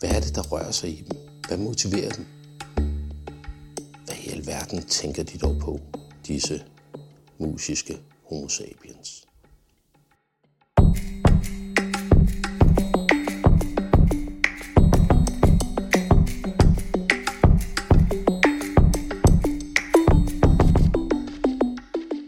[0.00, 1.16] Hvad er det, der rører sig i dem?
[1.48, 2.26] Hvad motiverer dem?
[4.04, 5.80] Hvad i alverden tænker de dog på,
[6.26, 6.64] disse
[7.38, 7.94] musiske
[8.28, 9.26] homo sapiens?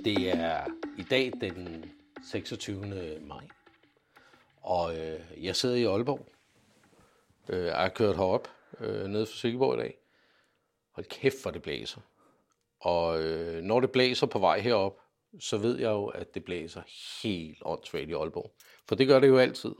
[0.04, 0.64] Det er
[0.98, 1.84] i dag den
[2.30, 2.84] 26.
[3.28, 3.44] maj,
[4.62, 6.39] og øh, jeg sidder i Aalborg.
[7.50, 8.48] Øh, jeg har kørt herop
[8.80, 9.98] øh, nede fra Silkeborg i dag.
[10.90, 12.00] Hold kæft, hvor det blæser.
[12.80, 15.00] Og øh, når det blæser på vej herop,
[15.40, 16.82] så ved jeg jo, at det blæser
[17.22, 18.54] helt åndssvagt i Aalborg.
[18.88, 19.74] For det gør det jo altid.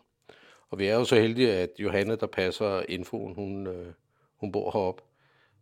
[0.70, 3.92] Og vi er jo så heldige, at Johanne, der passer infoen, hun, øh,
[4.36, 5.02] hun bor heroppe.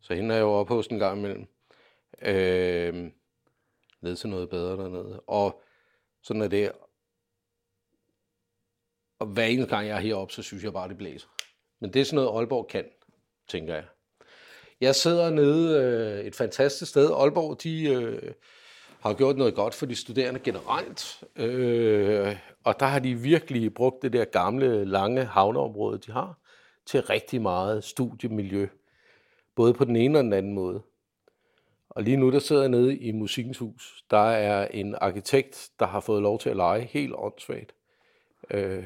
[0.01, 1.47] Så hende er jeg jo oppe hos en gang imellem.
[2.23, 3.11] Øh,
[4.01, 5.21] ned til noget bedre dernede.
[5.21, 5.63] Og
[6.23, 6.73] sådan er det.
[9.19, 11.29] Og hver eneste gang jeg er heroppe, så synes jeg bare, det blæser.
[11.81, 12.85] Men det er sådan noget, Aalborg kan,
[13.49, 13.85] tænker jeg.
[14.81, 17.11] Jeg sidder nede øh, et fantastisk sted.
[17.13, 18.33] Aalborg, de øh,
[19.01, 21.25] har gjort noget godt for de studerende generelt.
[21.37, 26.39] Øh, og der har de virkelig brugt det der gamle, lange havneområde, de har,
[26.87, 28.69] til rigtig meget studiemiljø.
[29.55, 30.83] Både på den ene og den anden måde.
[31.91, 34.05] Og lige nu, der sidder jeg nede i Musikens Hus.
[34.11, 37.75] Der er en arkitekt, der har fået lov til at lege helt åndssvagt.
[38.51, 38.85] Øh,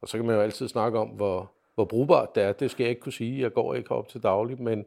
[0.00, 2.52] og så kan man jo altid snakke om, hvor, hvor brugbart det er.
[2.52, 3.40] Det skal jeg ikke kunne sige.
[3.40, 4.86] Jeg går ikke op til daglig, men,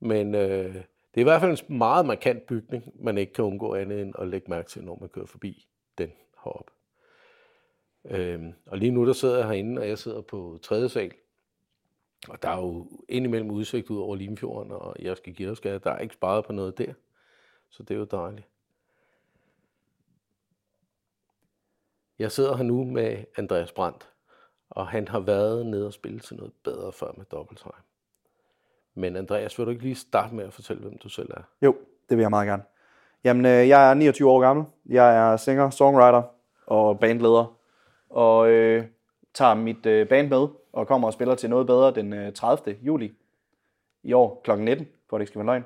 [0.00, 3.74] men øh, det er i hvert fald en meget markant bygning, man ikke kan undgå
[3.74, 5.66] andet end at lægge mærke til, når man kører forbi
[5.98, 6.12] den
[6.44, 6.72] heroppe.
[8.04, 11.12] Øhm, og lige nu, der sidder jeg herinde, og jeg sidder på tredje sal.
[12.28, 15.90] Og der er jo indimellem udsigt ud over Limfjorden, og jeg skal give dig der
[15.90, 16.94] er ikke sparet på noget der.
[17.70, 18.46] Så det er jo dejligt.
[22.18, 24.13] Jeg sidder her nu med Andreas Brandt,
[24.74, 27.72] og han har været nede og spille til noget bedre før med dobbelttime.
[28.94, 31.42] Men Andreas, vil du ikke lige starte med at fortælle, hvem du selv er?
[31.62, 31.76] Jo,
[32.08, 32.62] det vil jeg meget gerne.
[33.24, 34.66] Jamen, øh, jeg er 29 år gammel.
[34.86, 36.22] Jeg er singer, songwriter
[36.66, 37.56] og bandleder.
[38.10, 38.84] Og øh,
[39.34, 42.76] tager mit øh, band med og kommer og spiller til noget bedre den øh, 30.
[42.82, 43.12] juli
[44.02, 44.58] i år kl.
[44.58, 45.64] 19, for det ikke skal være løgn.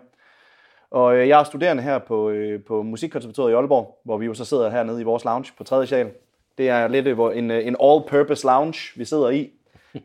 [0.90, 4.34] Og øh, jeg er studerende her på, øh, på Musikkonservatoriet i Aalborg, hvor vi jo
[4.34, 5.86] så sidder hernede i vores lounge på 3.
[5.86, 6.12] sal.
[6.58, 9.50] Det er lidt øh, en, en all-purpose lounge, vi sidder i,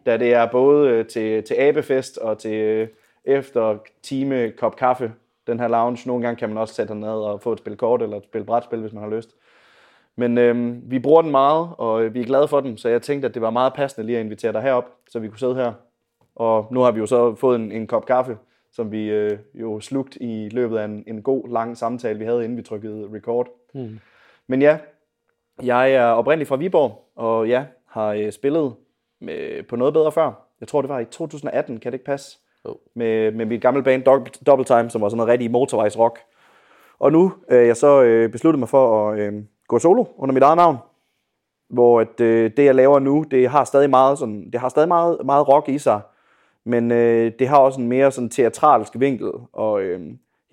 [0.05, 2.87] da det er både øh, til, til abefest og til øh,
[3.25, 5.13] efter time kop kaffe,
[5.47, 6.07] den her lounge.
[6.07, 8.43] Nogle gange kan man også sætte ned og få et spil kort eller et spil
[8.43, 9.35] brætspil, hvis man har lyst.
[10.15, 13.27] Men øhm, vi bruger den meget, og vi er glade for den, så jeg tænkte,
[13.27, 15.73] at det var meget passende lige at invitere dig herop, så vi kunne sidde her.
[16.35, 18.37] Og nu har vi jo så fået en, en kop kaffe,
[18.71, 22.43] som vi øh, jo slugt i løbet af en, en god, lang samtale, vi havde,
[22.43, 23.47] inden vi trykkede record.
[23.73, 23.99] Mm.
[24.47, 24.77] Men ja,
[25.63, 28.75] jeg er oprindelig fra Viborg, og ja, har øh, spillet
[29.21, 30.31] med, på noget bedre før.
[30.59, 32.37] Jeg tror, det var i 2018, kan det ikke passe?
[32.63, 32.75] Oh.
[32.95, 34.03] Med, med mit gamle band
[34.45, 36.19] Double Time, som var sådan noget rigtig motorvejsrock.
[36.99, 39.33] Og nu øh, jeg så øh, besluttet mig for at øh,
[39.67, 40.77] gå solo under mit eget navn.
[41.69, 44.87] Hvor at, øh, det, jeg laver nu, det har stadig meget, sådan, det har stadig
[44.87, 46.01] meget, meget rock i sig.
[46.65, 49.31] Men øh, det har også en mere sådan teatralsk vinkel.
[49.53, 50.01] Og øh,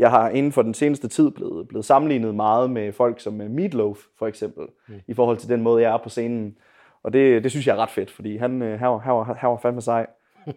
[0.00, 3.98] jeg har inden for den seneste tid blevet, blevet sammenlignet meget med folk som Meatloaf,
[4.18, 4.66] for eksempel.
[4.88, 4.94] Mm.
[5.06, 6.58] I forhold til den måde, jeg er på scenen.
[7.02, 9.48] Og det, det synes jeg er ret fedt, fordi han, øh, her, her, her, her
[9.48, 10.06] var fandme sej.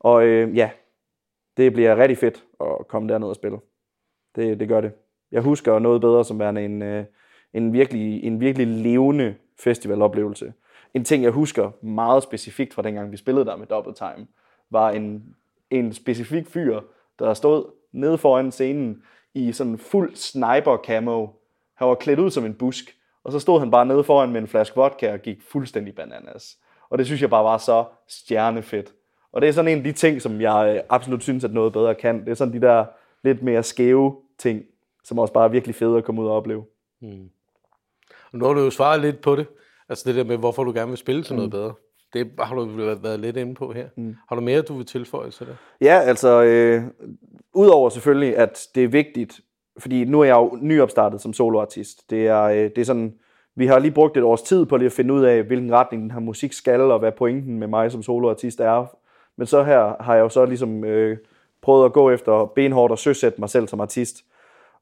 [0.00, 0.70] og øh, ja,
[1.56, 3.58] det bliver rigtig fedt at komme derned og spille.
[4.36, 4.92] Det, det gør det.
[5.32, 7.04] Jeg husker noget bedre som værende en, øh,
[7.52, 10.52] en, virkelig, en virkelig levende festivaloplevelse.
[10.94, 14.26] En ting, jeg husker meget specifikt fra dengang, vi spillede der med Double Time,
[14.70, 15.34] var en,
[15.70, 16.80] en specifik fyr,
[17.18, 19.02] der stod nede foran scenen
[19.34, 21.26] i sådan fuld sniper camo.
[21.74, 24.40] Han var klædt ud som en busk, og så stod han bare nede foran med
[24.40, 26.58] en flaske vodka og gik fuldstændig bananas.
[26.90, 28.92] Og det synes jeg bare var så stjernefedt
[29.32, 31.72] Og det er sådan en af de ting, som jeg øh, absolut synes, at noget
[31.72, 32.20] bedre kan.
[32.20, 32.84] Det er sådan de der
[33.24, 34.62] lidt mere skæve ting,
[35.04, 36.64] som også bare er virkelig fede at komme ud og opleve.
[38.32, 39.46] Og nu har du jo svaret lidt på det.
[39.88, 41.36] Altså det der med, hvorfor du gerne vil spille til mm.
[41.36, 41.74] noget bedre.
[42.18, 42.64] Det har du
[43.02, 43.86] været- lidt inde på her.
[43.96, 44.16] Mm.
[44.28, 45.56] Har du mere, du vil tilføje til det?
[45.80, 46.82] Ja, altså, øh,
[47.54, 49.40] udover selvfølgelig, at det er vigtigt,
[49.78, 52.10] fordi nu er jeg jo nyopstartet som soloartist.
[52.10, 53.14] Det er, øh, det er sådan,
[53.56, 56.02] vi har lige brugt et års tid på lige at finde ud af, hvilken retning
[56.02, 58.96] den her musik skal, og hvad pointen med mig som soloartist er.
[59.36, 61.18] Men så her har jeg jo så ligesom øh,
[61.62, 64.16] prøvet at gå efter benhårdt og søsætte mig selv som artist.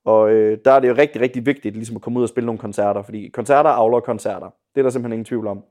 [0.04, 2.46] Og øh, der er det jo rigtig, rigtig vigtigt ligesom at komme ud og spille
[2.46, 4.50] nogle koncerter, fordi koncerter avler koncerter.
[4.74, 5.62] Det er der simpelthen ingen tvivl om.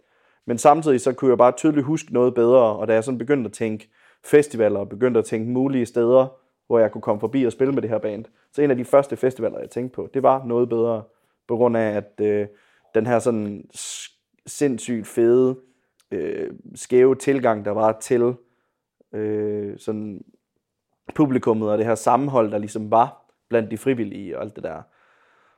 [0.46, 3.48] Men samtidig så kunne jeg bare tydeligt huske noget bedre, og da jeg sådan begyndte
[3.48, 3.90] at tænke
[4.26, 6.28] festivaler, og begyndte at tænke mulige steder,
[6.68, 8.86] hvor jeg kunne komme forbi og spille med det her band, så en af de
[8.86, 11.04] første festivaler, jeg tænkte på, det var noget bedre,
[11.48, 12.48] på grund af, at øh,
[12.96, 13.66] den her sådan
[14.48, 15.56] sindssygt fede,
[16.12, 18.34] øh, skæve tilgang, der var til
[19.14, 20.22] øh, sådan
[21.16, 24.82] publikummet, og det her sammenhold, der ligesom var blandt de frivillige og alt det der.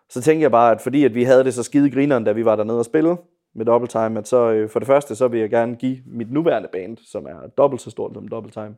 [0.10, 2.46] Så tænkte jeg bare, at fordi at vi havde det så skide grineren, da vi
[2.46, 3.18] var dernede og spille
[3.56, 6.31] med Double Time, at så øh, for det første, så vil jeg gerne give mit
[6.31, 8.75] nuværende band, som er dobbelt så stort som Double Time,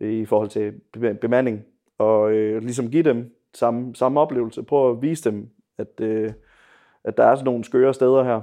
[0.00, 1.64] i forhold til be- bemanding,
[1.98, 4.62] og øh, ligesom give dem samme, samme oplevelse.
[4.62, 5.48] Prøv at vise dem,
[5.78, 6.32] at, øh,
[7.04, 8.40] at der er sådan nogle skøre steder her,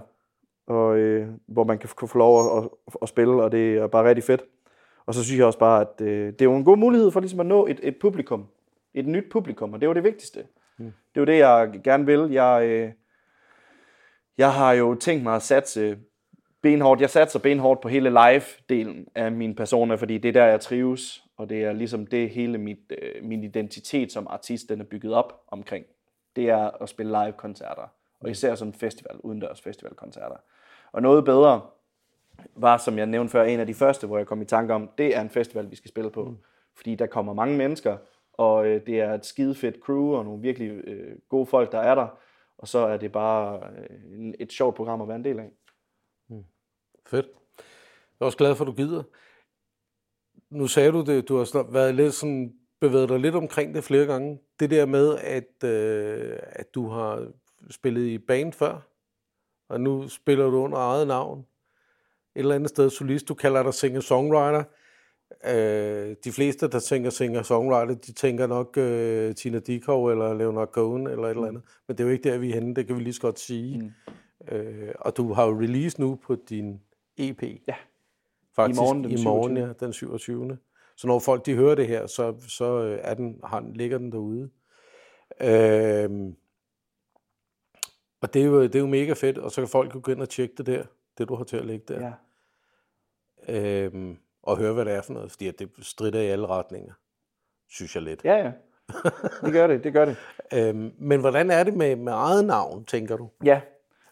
[0.68, 4.07] og, øh, hvor man kan få lov at, at, at spille, og det er bare
[4.07, 4.44] rigtig fedt.
[5.06, 7.19] Og så synes jeg også bare, at øh, det er jo en god mulighed for
[7.19, 8.45] ligesom at nå et, et publikum,
[8.94, 10.39] et nyt publikum, og det er jo det vigtigste.
[10.77, 10.92] Mm.
[11.15, 12.31] Det jo det, jeg gerne vil.
[12.31, 12.92] Jeg, øh,
[14.38, 15.98] jeg har jo tænkt mig at satse
[16.62, 17.01] benhårdt.
[17.01, 21.24] Jeg satser benhårdt på hele live-delen af min persona, fordi det er der, jeg trives,
[21.38, 25.13] og det er ligesom det hele mit, øh, min identitet som artist, den er bygget
[25.13, 25.86] op omkring.
[26.36, 27.88] Det er at spille live-koncerter,
[28.19, 30.36] og især sådan festival, udendørs festivalkoncerter.
[30.92, 31.62] Og noget bedre
[32.56, 34.89] var, som jeg nævnte før, en af de første, hvor jeg kom i tanke om,
[34.98, 36.25] det er en festival, vi skal spille på.
[36.25, 36.38] Mm.
[36.75, 37.98] Fordi der kommer mange mennesker,
[38.34, 41.80] og øh, det er et skide fedt crew, og nogle virkelig øh, gode folk, der
[41.80, 42.07] er der.
[42.62, 45.52] Og så er det bare øh, et sjovt program at være en del af.
[46.30, 46.44] Mm.
[47.06, 47.25] Fedt.
[48.19, 49.04] Jeg er også glad for, at du gider.
[50.50, 54.06] Nu sagde du det, du har været lidt sådan, bevæget dig lidt omkring det flere
[54.06, 54.40] gange.
[54.60, 57.31] Det der med, at, øh, at du har
[57.69, 58.88] spillet i band før,
[59.69, 61.40] og nu spiller du under eget navn.
[62.36, 64.63] Et eller andet sted solist, du kalder dig singer-songwriter.
[65.45, 71.07] Øh, de fleste, der tænker singer-songwriter, de tænker nok øh, Tina Dickow eller Leonard Cohen
[71.07, 71.63] eller et eller andet.
[71.88, 73.39] Men det er jo ikke der, vi er henne, det kan vi lige så godt
[73.39, 73.81] sige.
[73.81, 74.56] Mm.
[74.56, 76.81] Øh, og du har jo release nu på din
[77.18, 77.44] EP.
[77.44, 77.75] Ja.
[78.56, 79.68] Faktisk I morgen den i morgen 27..
[79.68, 80.57] ja, den 27.
[80.95, 84.12] Så når folk de hører det her, så, så øh, er den, har ligger den
[84.12, 84.50] derude.
[85.42, 86.36] Øhm,
[88.22, 90.12] og det er, jo, det er jo mega fedt, og så kan folk jo gå
[90.12, 90.84] ind og tjekke det der,
[91.18, 92.13] det du har til at lægge der.
[93.48, 93.86] Ja.
[93.86, 96.93] Øhm, og høre, hvad det er for noget, fordi det strider i alle retninger,
[97.69, 98.25] synes jeg lidt.
[98.25, 98.51] Ja, ja.
[99.45, 100.17] Det gør det, det gør det.
[100.53, 103.29] Øhm, men hvordan er det med, med eget navn, tænker du?
[103.43, 103.61] Ja,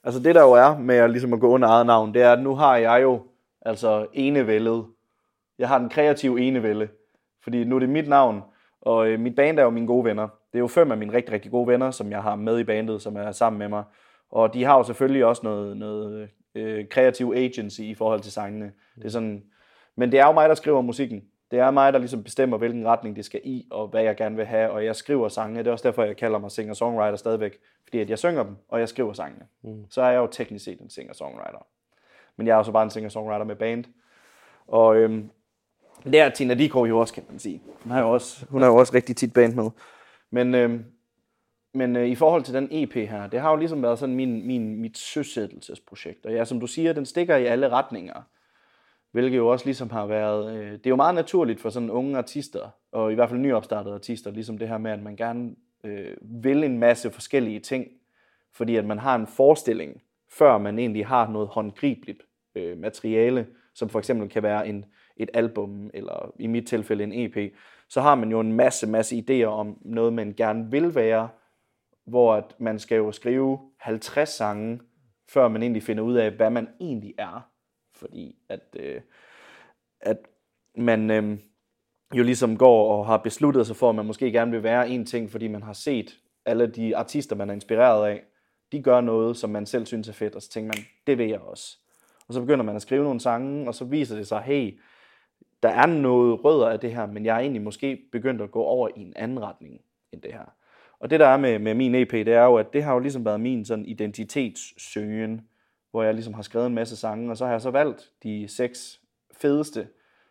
[0.03, 2.33] altså det der jo er med at, ligesom at gå under eget navn, det er,
[2.33, 3.21] at nu har jeg jo
[3.61, 4.85] altså enevældet.
[5.59, 6.87] Jeg har den kreative enevælde,
[7.43, 8.41] fordi nu er det mit navn,
[8.81, 10.27] og øh, mit band er jo mine gode venner.
[10.27, 12.63] Det er jo fem af mine rigtig, rigtig gode venner, som jeg har med i
[12.63, 13.83] bandet, som er sammen med mig.
[14.31, 18.71] Og de har jo selvfølgelig også noget, noget øh, kreativ agency i forhold til sangene.
[18.95, 19.43] Det er sådan,
[20.00, 21.24] men det er jo mig, der skriver musikken.
[21.51, 24.36] Det er mig, der ligesom bestemmer, hvilken retning det skal i, og hvad jeg gerne
[24.36, 25.60] vil have, og jeg skriver sangene.
[25.60, 28.79] Det er også derfor, jeg kalder mig singer-songwriter stadigvæk, fordi at jeg synger dem, og
[28.79, 29.46] jeg skriver sangene.
[29.63, 29.86] Mm.
[29.89, 31.65] Så er jeg jo teknisk set en singer-songwriter.
[32.36, 33.86] Men jeg er jo så bare en singer-songwriter med band.
[34.68, 35.29] Og øhm,
[36.03, 37.62] det er Tina Dickow jo også, kan man sige.
[37.84, 39.70] Hun har jo også, hun har jo også rigtig tit band med.
[40.32, 40.86] Men, øhm,
[41.74, 44.48] men øh, i forhold til den EP her, det har jo ligesom været sådan min,
[44.48, 46.25] min, mit søsættelsesprojekt.
[46.25, 48.22] Og ja, som du siger, den stikker i alle retninger.
[49.12, 50.56] Hvilket jo også ligesom har været...
[50.56, 53.94] Øh, det er jo meget naturligt for sådan unge artister, og i hvert fald nyopstartede
[53.94, 57.88] artister, ligesom det her med, at man gerne øh, vil en masse forskellige ting,
[58.54, 60.01] fordi at man har en forestilling,
[60.32, 62.24] før man egentlig har noget håndgribeligt
[62.56, 64.86] øh, materiale, som for eksempel kan være en,
[65.18, 67.54] et album, eller i mit tilfælde en EP,
[67.89, 71.30] så har man jo en masse, masse idéer om noget, man gerne vil være,
[72.06, 74.80] hvor at man skal jo skrive 50 sange,
[75.30, 77.50] før man egentlig finder ud af, hvad man egentlig er.
[78.00, 79.01] Fordi at, øh,
[80.01, 80.18] at
[80.77, 81.38] man øh,
[82.13, 85.06] jo ligesom går og har besluttet sig for, at man måske gerne vil være en
[85.06, 88.24] ting, fordi man har set alle de artister, man er inspireret af,
[88.72, 91.29] de gør noget, som man selv synes er fedt, og så tænker man, det vil
[91.29, 91.77] jeg også.
[92.27, 94.79] Og så begynder man at skrive nogle sange, og så viser det sig, hey,
[95.63, 98.62] der er noget rødder af det her, men jeg er egentlig måske begyndt at gå
[98.62, 100.53] over i en anden retning end det her.
[101.00, 103.00] Og det der er med, med min EP, det er jo, at det har jo
[103.00, 105.41] ligesom været min sådan identitetssøgen,
[105.91, 108.48] hvor jeg ligesom har skrevet en masse sange, og så har jeg så valgt de
[108.48, 109.01] seks
[109.41, 109.88] fedeste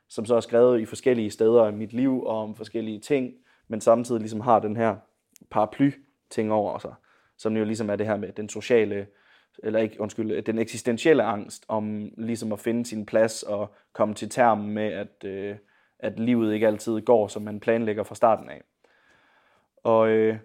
[0.09, 3.35] som så er skrevet i forskellige steder i mit liv og om forskellige ting,
[3.69, 4.97] men samtidig ligesom har den her
[5.50, 6.95] paraply-ting over sig,
[7.37, 9.07] som jo ligesom er det her med den sociale,
[9.62, 14.29] eller ikke, undskyld, den eksistentielle angst om ligesom at finde sin plads og komme til
[14.29, 15.57] term med, at, øh,
[15.99, 18.62] at livet ikke altid går, som man planlægger fra starten af.
[19.77, 20.38] Og, øh,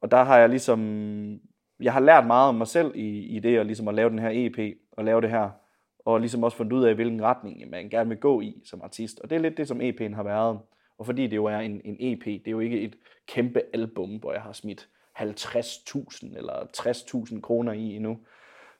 [0.00, 1.40] og der har jeg ligesom,
[1.84, 4.18] jeg har lært meget om mig selv i, i det, og ligesom at lave den
[4.18, 5.50] her EP, og lave det her,
[5.98, 9.20] og ligesom også fundet ud af, hvilken retning man gerne vil gå i som artist.
[9.20, 10.58] Og det er lidt det, som EP'en har været.
[10.98, 14.16] Og fordi det jo er en, en EP, det er jo ikke et kæmpe album,
[14.16, 14.88] hvor jeg har smidt
[15.18, 18.18] 50.000 eller 60.000 kroner i endnu,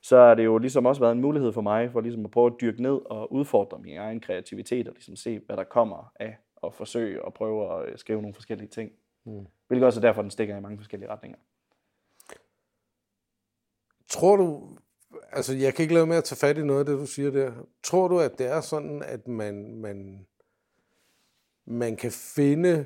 [0.01, 2.47] så er det jo ligesom også været en mulighed for mig, for ligesom at prøve
[2.47, 6.37] at dyrke ned og udfordre min egen kreativitet, og ligesom se, hvad der kommer af,
[6.55, 8.91] og forsøge at prøve at øh, skrive nogle forskellige ting.
[9.25, 9.45] Mm.
[9.67, 11.37] Hvilket også er derfor, den stikker i mange forskellige retninger.
[14.09, 14.77] Tror du,
[15.31, 17.31] altså jeg kan ikke lade med at tage fat i noget af det, du siger
[17.31, 17.51] der.
[17.83, 20.27] Tror du, at det er sådan, at man, man,
[21.65, 22.85] man kan finde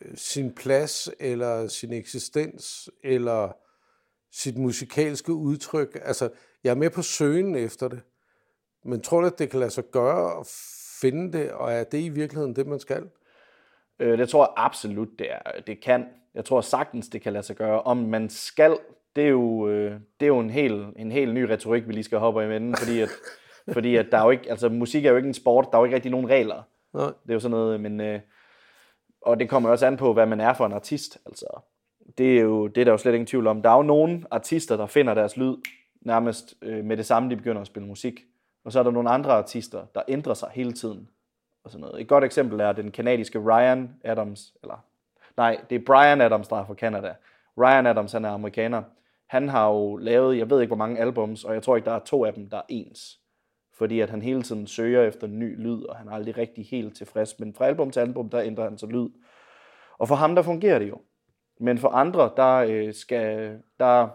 [0.00, 3.52] øh, sin plads, eller sin eksistens, eller
[4.32, 5.98] sit musikalske udtryk?
[6.02, 6.30] Altså,
[6.64, 8.00] jeg er med på søgen efter det,
[8.84, 10.46] men tror du, at det kan lade sig gøre at
[11.00, 13.10] finde det, og er det i virkeligheden det, man skal?
[13.98, 16.06] Øh, det tror jeg absolut, det, er, det kan.
[16.34, 17.82] Jeg tror sagtens, det kan lade sig gøre.
[17.82, 18.78] Om man skal,
[19.16, 22.04] det er jo, øh, det er jo en, helt, en helt ny retorik, vi lige
[22.04, 23.08] skal hoppe i venden, fordi at,
[23.74, 25.80] fordi at der er jo ikke, altså musik er jo ikke en sport, der er
[25.80, 26.62] jo ikke rigtig nogen regler.
[26.92, 27.06] Nej.
[27.06, 28.20] Det er jo sådan noget, men, øh,
[29.22, 31.46] og det kommer også an på, hvad man er for en artist, altså.
[32.18, 33.62] Det er jo, det er der jo slet ingen tvivl om.
[33.62, 35.56] Der er jo nogle artister, der finder deres lyd
[36.00, 38.20] nærmest øh, med det samme, de begynder at spille musik.
[38.64, 41.08] Og så er der nogle andre artister, der ændrer sig hele tiden
[41.64, 42.00] og sådan noget.
[42.00, 44.84] Et godt eksempel er den kanadiske Ryan Adams, eller
[45.36, 47.14] nej, det er Brian Adams, der er fra Canada.
[47.58, 48.82] Ryan Adams, han er amerikaner.
[49.32, 51.92] Han har jo lavet, jeg ved ikke hvor mange albums, og jeg tror ikke, der
[51.92, 53.18] er to af dem, der er ens.
[53.78, 56.96] Fordi at han hele tiden søger efter ny lyd, og han er aldrig rigtig helt
[56.96, 57.40] tilfreds.
[57.40, 59.08] Men fra album til album, der ændrer han så lyd.
[59.98, 61.00] Og for ham, der fungerer det jo.
[61.60, 64.08] Men for andre, der, øh, skal, der,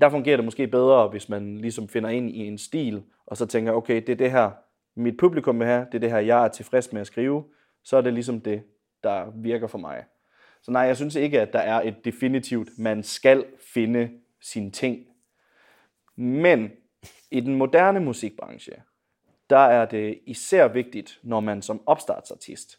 [0.00, 3.46] der fungerer det måske bedre, hvis man ligesom finder ind i en stil, og så
[3.46, 4.50] tænker, okay, det er det her,
[4.96, 7.44] mit publikum vil have, det er det her, jeg er tilfreds med at skrive,
[7.84, 8.62] så er det ligesom det,
[9.02, 10.04] der virker for mig.
[10.62, 14.10] Så nej, jeg synes ikke, at der er et definitivt, man skal finde
[14.44, 15.06] sine ting.
[16.16, 16.70] Men
[17.30, 18.72] i den moderne musikbranche,
[19.50, 22.78] der er det især vigtigt, når man som opstartsartist,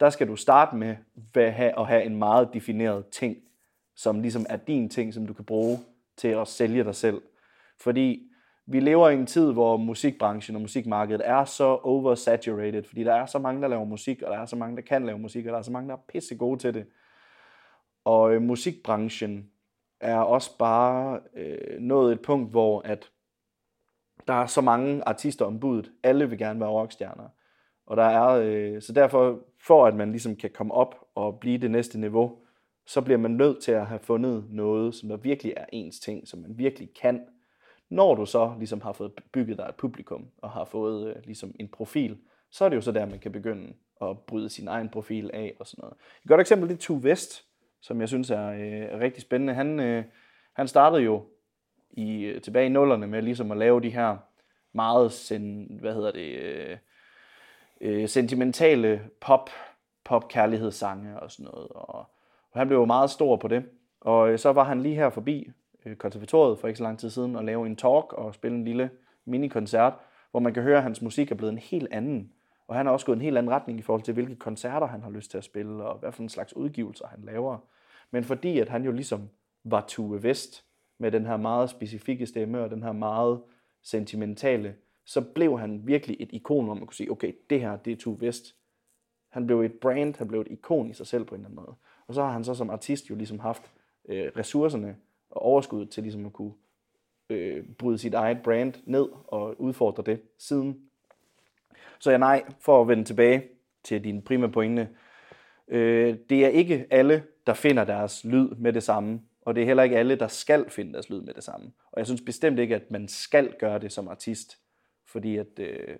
[0.00, 0.96] der skal du starte med
[1.34, 3.36] at have en meget defineret ting,
[3.94, 5.78] som ligesom er din ting, som du kan bruge
[6.16, 7.22] til at sælge dig selv.
[7.80, 8.30] Fordi
[8.66, 13.26] vi lever i en tid, hvor musikbranchen og musikmarkedet er så oversaturated, fordi der er
[13.26, 15.52] så mange, der laver musik, og der er så mange, der kan lave musik, og
[15.52, 16.86] der er så mange, der er pisse gode til det.
[18.04, 19.50] Og øh, musikbranchen
[20.04, 23.10] er også bare øh, nået et punkt, hvor at
[24.28, 25.90] der er så mange artister om budet.
[26.02, 27.28] Alle vil gerne være rockstjerner.
[27.86, 31.58] Og der er, øh, så derfor, for at man ligesom kan komme op og blive
[31.58, 32.38] det næste niveau,
[32.86, 36.28] så bliver man nødt til at have fundet noget, som der virkelig er ens ting,
[36.28, 37.26] som man virkelig kan,
[37.90, 41.54] når du så ligesom har fået bygget dig et publikum og har fået øh, ligesom
[41.60, 42.18] en profil,
[42.50, 45.54] så er det jo så der, man kan begynde at bryde sin egen profil af
[45.60, 45.96] og sådan noget.
[46.24, 47.44] Et godt eksempel det er Tu Vest,
[47.84, 49.54] som jeg synes er øh, rigtig spændende.
[49.54, 50.04] Han, øh,
[50.52, 51.22] han startede jo
[51.90, 54.16] i, øh, tilbage i nullerne med ligesom at lave de her
[54.72, 56.76] meget sen, hvad hedder det, øh,
[57.80, 59.50] øh, sentimentale pop,
[60.04, 61.68] pop kærlighedssange og sådan noget.
[61.68, 61.98] Og,
[62.50, 63.64] og han blev jo meget stor på det.
[64.00, 65.50] Og øh, så var han lige her forbi
[65.84, 68.64] øh, konservatoriet for ikke så lang tid siden og lave en talk og spille en
[68.64, 68.90] lille
[69.24, 69.92] minikoncert,
[70.30, 72.32] hvor man kan høre, at hans musik er blevet en helt anden.
[72.68, 75.02] Og han har også gået en helt anden retning i forhold til, hvilke koncerter han
[75.02, 77.58] har lyst til at spille, og hvad for en slags udgivelser han laver.
[78.10, 79.28] Men fordi at han jo ligesom
[79.64, 80.64] var Tue Vest,
[80.98, 83.40] med den her meget specifikke stemme og den her meget
[83.82, 87.92] sentimentale, så blev han virkelig et ikon, hvor man kunne sige, okay, det her, det
[87.92, 88.56] er Tue Vest.
[89.28, 91.64] Han blev et brand, han blev et ikon i sig selv på en eller anden
[91.64, 91.76] måde.
[92.06, 93.72] Og så har han så som artist jo ligesom haft
[94.08, 94.96] øh, ressourcerne
[95.30, 96.52] og overskuddet til ligesom at kunne
[97.30, 100.80] øh, bryde sit eget brand ned og udfordre det siden.
[101.98, 103.42] Så ja, nej, for at vende tilbage
[103.82, 104.88] til din prime pointe.
[105.68, 109.66] Øh, det er ikke alle, der finder deres lyd med det samme, og det er
[109.66, 111.72] heller ikke alle, der skal finde deres lyd med det samme.
[111.92, 114.58] Og jeg synes bestemt ikke, at man skal gøre det som artist,
[115.06, 115.96] fordi at øh,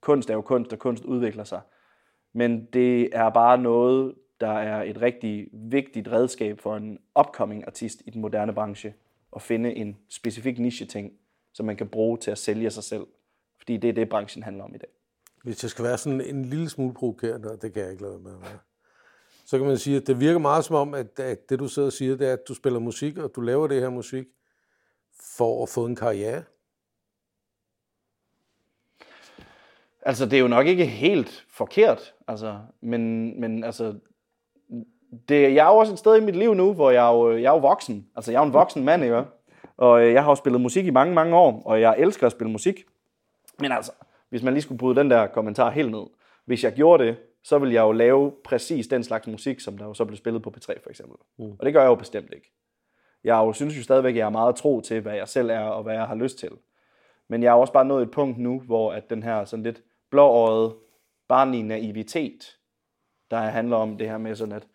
[0.00, 1.60] kunst er jo kunst, og kunst udvikler sig.
[2.32, 8.02] Men det er bare noget, der er et rigtig vigtigt redskab for en upcoming artist
[8.06, 8.94] i den moderne branche
[9.36, 11.12] at finde en specifik niche-ting,
[11.52, 13.06] som man kan bruge til at sælge sig selv.
[13.58, 14.90] Fordi det er det, branchen handler om i dag.
[15.44, 18.18] Hvis jeg skal være sådan en lille smule provokerende, og det kan jeg ikke lade
[18.18, 18.58] med at være,
[19.48, 21.88] så kan man sige, at det virker meget som om, at, at det du sidder
[21.88, 24.26] og siger, det er, at du spiller musik, og du laver det her musik
[25.36, 26.42] for at få en karriere.
[30.02, 33.94] Altså, det er jo nok ikke helt forkert, altså, men, men altså,
[35.28, 37.32] det, jeg er jo også et sted i mit liv nu, hvor jeg er jo,
[37.32, 38.06] jeg er jo voksen.
[38.16, 39.24] Altså, jeg er jo en voksen mand, ikke?
[39.76, 42.32] Og øh, jeg har jo spillet musik i mange, mange år, og jeg elsker at
[42.32, 42.84] spille musik.
[43.58, 43.92] Men altså,
[44.28, 46.06] hvis man lige skulle bryde den der kommentar helt ned.
[46.44, 47.16] Hvis jeg gjorde det,
[47.48, 50.42] så ville jeg jo lave præcis den slags musik, som der jo så blev spillet
[50.42, 51.16] på P3 for eksempel.
[51.38, 51.52] Mm.
[51.58, 52.52] Og det gør jeg jo bestemt ikke.
[53.24, 55.60] Jeg jo, synes jo stadigvæk, at jeg er meget tro til, hvad jeg selv er
[55.60, 56.50] og hvad jeg har lyst til.
[57.28, 59.82] Men jeg er også bare nået et punkt nu, hvor at den her sådan lidt
[60.10, 60.76] blåårede,
[61.28, 62.56] barnlige naivitet,
[63.30, 64.66] der handler om det her med sådan, at,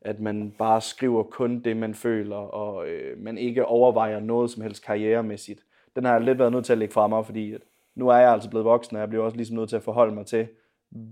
[0.00, 4.62] at man bare skriver kun det, man føler, og øh, man ikke overvejer noget som
[4.62, 5.60] helst karrieremæssigt.
[5.96, 7.60] Den har jeg lidt været nødt til at lægge fra mig, fordi at
[7.94, 10.14] nu er jeg altså blevet voksen, og jeg bliver også ligesom nødt til at forholde
[10.14, 10.48] mig til,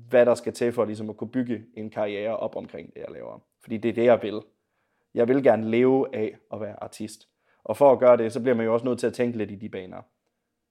[0.08, 3.10] hvad der skal til for ligesom at kunne bygge en karriere op omkring det, jeg
[3.10, 3.40] laver.
[3.62, 4.40] Fordi det er det, jeg vil.
[5.14, 7.28] Jeg vil gerne leve af at være artist.
[7.64, 9.50] Og for at gøre det, så bliver man jo også nødt til at tænke lidt
[9.50, 10.02] i de baner.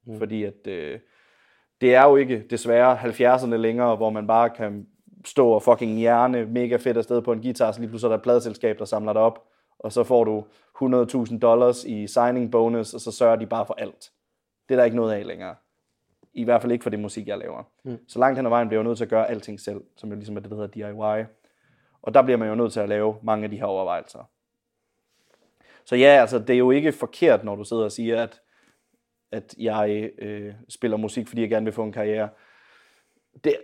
[0.06, 0.18] Mm.
[0.18, 1.00] Fordi at, øh,
[1.82, 4.88] det er jo ikke desværre 70'erne længere, hvor man bare kan
[5.25, 8.18] stå og fucking hjerne mega fedt afsted på en guitar, så lige pludselig er der
[8.18, 9.48] et pladselskab, der samler dig op,
[9.80, 10.46] og så får du
[10.84, 14.12] 100.000 dollars i signing bonus, og så sørger de bare for alt.
[14.70, 15.56] Det er der ikke noget af længere.
[16.34, 17.64] I hvert fald ikke for det musik, jeg laver.
[17.84, 17.98] Mm.
[18.08, 20.16] Så langt hen ad vejen bliver jeg nødt til at gøre alting selv, som er
[20.16, 21.26] ligesom det, der hedder DIY.
[22.02, 24.30] Og der bliver man jo nødt til at lave mange af de her overvejelser.
[25.86, 28.42] Så ja, altså, det er jo ikke forkert, når du sidder og siger, at,
[29.32, 32.30] at jeg øh, spiller musik, fordi jeg gerne vil få en karriere.
[33.44, 33.56] Det,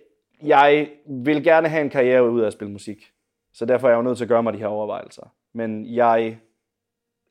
[0.43, 3.11] jeg vil gerne have en karriere ud af at spille musik.
[3.53, 5.33] Så derfor er jeg jo nødt til at gøre mig de her overvejelser.
[5.53, 6.39] Men jeg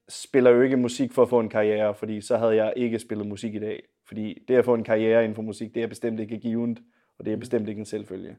[0.08, 3.26] spiller jo ikke musik for at få en karriere, fordi så havde jeg ikke spillet
[3.26, 3.82] musik i dag.
[4.08, 6.78] Fordi det at få en karriere inden for musik, det er bestemt ikke givet,
[7.18, 8.36] og det er bestemt ikke en selvfølge.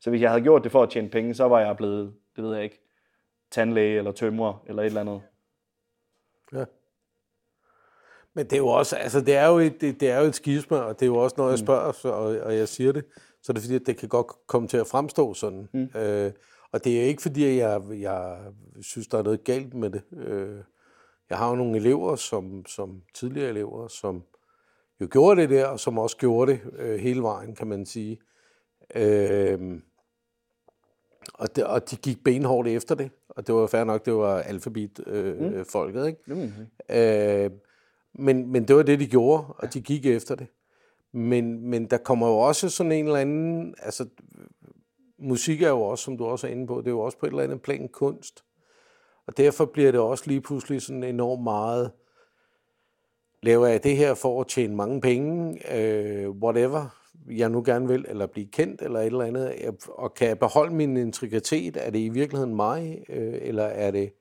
[0.00, 2.44] Så hvis jeg havde gjort det for at tjene penge, så var jeg blevet, det
[2.44, 2.80] ved jeg ikke,
[3.50, 5.22] tandlæge eller tømrer eller et eller andet.
[6.52, 6.64] Ja.
[8.34, 10.34] Men det er jo også, altså det er jo et, det, det er jo et
[10.34, 11.66] skisma, og det er jo også, når jeg mm.
[11.66, 13.04] spørger, og, og jeg siger det,
[13.42, 15.68] så er det fordi, at det kan godt komme til at fremstå sådan.
[15.72, 16.00] Mm.
[16.00, 16.32] Øh,
[16.72, 18.38] og det er ikke fordi, jeg, jeg
[18.80, 20.02] synes, der er noget galt med det.
[20.12, 20.58] Øh,
[21.32, 24.22] jeg har jo nogle elever, som, som tidligere elever, som
[25.00, 28.18] jo gjorde det der, og som også gjorde det øh, hele vejen, kan man sige.
[28.94, 29.80] Øh,
[31.34, 34.38] og, det, og de gik benhårdt efter det, og det var fair nok, det var
[34.38, 36.08] alfabet-folket, øh, mm.
[36.08, 36.52] ikke?
[36.88, 36.96] Mm.
[36.96, 37.50] Øh,
[38.14, 40.46] men, men det var det, de gjorde, og de gik efter det.
[41.12, 44.06] Men, men der kommer jo også sådan en eller anden, altså
[45.18, 47.26] musik er jo også, som du også er inde på, det er jo også på
[47.26, 48.44] et eller andet plan kunst.
[49.32, 51.92] Og derfor bliver det også lige pludselig sådan enormt meget,
[53.42, 58.04] laver jeg det her for at tjene mange penge, øh, whatever jeg nu gerne vil,
[58.08, 61.76] eller blive kendt, eller et eller andet, og kan jeg beholde min integritet?
[61.76, 64.12] Er det i virkeligheden mig, øh, eller er det,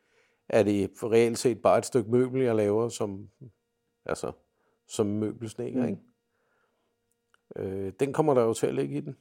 [0.50, 3.30] er det reelt set bare et stykke møbel, jeg laver som,
[4.06, 4.32] altså,
[4.88, 5.88] som møbelsnækker, mm.
[5.88, 6.02] ikke?
[7.56, 9.16] Øh, den kommer der jo til at ligge i den.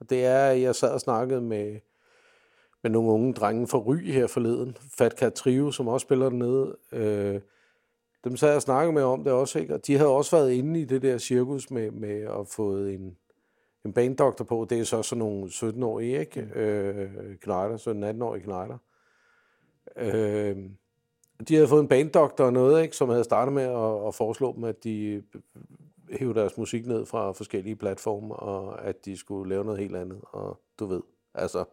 [0.00, 1.80] Og det er, jeg sad og snakkede med,
[2.86, 6.76] med nogle unge drenge fra Ry her forleden, Fat Cat Trio, som også spiller dernede.
[6.92, 7.40] Øh,
[8.24, 9.74] dem sad jeg og snakkede med om det også, ikke?
[9.74, 13.16] og de havde også været inde i det der cirkus med, med at få en,
[13.84, 14.66] en banedoktor på.
[14.70, 16.40] Det er så sådan nogle 17-årige, ikke?
[16.54, 16.60] Mm.
[16.60, 18.78] Øh, knejder, 17-18-årige knejder.
[19.96, 20.56] Øh,
[21.48, 24.54] de havde fået en banedoktor og noget, ikke, som havde startet med at, at foreslå
[24.56, 25.22] dem, at de
[26.10, 30.20] hæve deres musik ned fra forskellige platforme, og at de skulle lave noget helt andet,
[30.22, 31.02] og du ved,
[31.34, 31.64] altså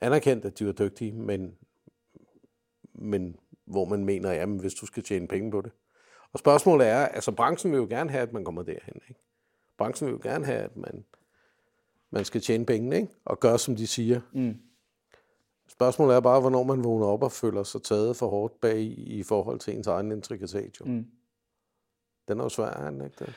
[0.00, 1.56] anerkendt, at de var dygtige, men,
[2.94, 5.72] men hvor man mener, jamen hvis du skal tjene penge på det.
[6.32, 9.20] Og spørgsmålet er, altså branchen vil jo gerne have, at man kommer derhen, ikke?
[9.78, 11.04] Branchen vil jo gerne have, at man,
[12.10, 13.12] man skal tjene penge, ikke?
[13.24, 14.20] Og gøre, som de siger.
[14.32, 14.56] Mm.
[15.68, 19.18] Spørgsmålet er bare, hvornår man vågner op og føler sig taget for hårdt bag i,
[19.18, 20.80] i forhold til ens egen integritet.
[20.80, 20.84] Jo.
[20.84, 21.06] Mm.
[22.28, 23.34] Den er jo svær, er den ikke det?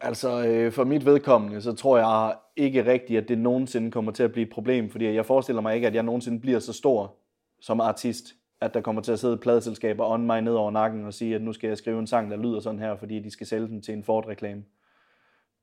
[0.00, 4.22] Altså, øh, for mit vedkommende, så tror jeg ikke rigtigt, at det nogensinde kommer til
[4.22, 7.14] at blive et problem, fordi jeg forestiller mig ikke, at jeg nogensinde bliver så stor
[7.60, 8.24] som artist,
[8.60, 11.42] at der kommer til at sidde pladselskaber on mig ned over nakken og sige, at
[11.42, 13.82] nu skal jeg skrive en sang, der lyder sådan her, fordi de skal sælge den
[13.82, 14.64] til en Ford-reklame.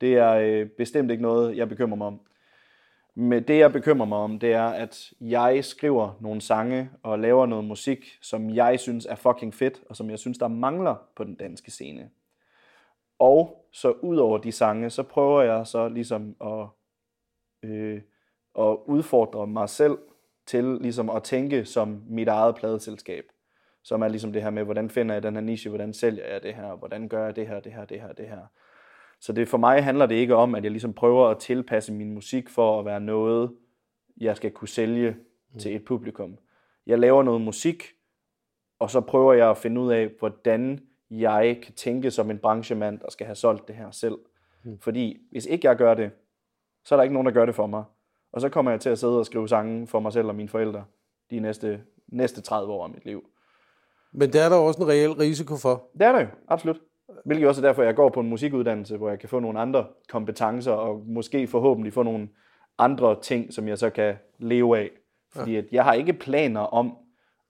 [0.01, 2.19] Det er øh, bestemt ikke noget, jeg bekymrer mig om.
[3.15, 7.45] Men det, jeg bekymrer mig om, det er, at jeg skriver nogle sange og laver
[7.45, 11.23] noget musik, som jeg synes er fucking fedt, og som jeg synes, der mangler på
[11.23, 12.09] den danske scene.
[13.19, 16.67] Og så ud over de sange, så prøver jeg så ligesom at,
[17.69, 18.01] øh,
[18.59, 19.97] at udfordre mig selv
[20.45, 23.23] til ligesom at tænke som mit eget pladeselskab.
[23.83, 26.43] Som er ligesom det her med, hvordan finder jeg den her niche, hvordan sælger jeg
[26.43, 28.41] det her, hvordan gør jeg det her, det her, det her, det her.
[29.19, 32.13] Så det for mig handler det ikke om, at jeg ligesom prøver at tilpasse min
[32.13, 33.55] musik for at være noget,
[34.17, 35.12] jeg skal kunne sælge
[35.53, 35.59] mm.
[35.59, 36.38] til et publikum.
[36.86, 37.83] Jeg laver noget musik,
[38.79, 40.79] og så prøver jeg at finde ud af, hvordan
[41.21, 44.17] jeg kan tænke som en branchemand, der skal have solgt det her selv.
[44.63, 44.80] Mm.
[44.80, 46.12] Fordi hvis ikke jeg gør det,
[46.84, 47.84] så er der ikke nogen, der gør det for mig.
[48.32, 50.49] Og så kommer jeg til at sidde og skrive sange for mig selv og mine
[50.49, 50.86] forældre
[51.30, 53.23] de næste, næste 30 år af mit liv.
[54.12, 55.89] Men der er der også en reel risiko for.
[55.93, 56.80] Det er der jo, absolut.
[57.26, 59.86] Hvilket også er derfor, jeg går på en musikuddannelse, hvor jeg kan få nogle andre
[60.10, 62.30] kompetencer, og måske forhåbentlig få nogle
[62.78, 64.89] andre ting, som jeg så kan leve af.
[65.32, 66.97] Fordi at jeg har ikke planer om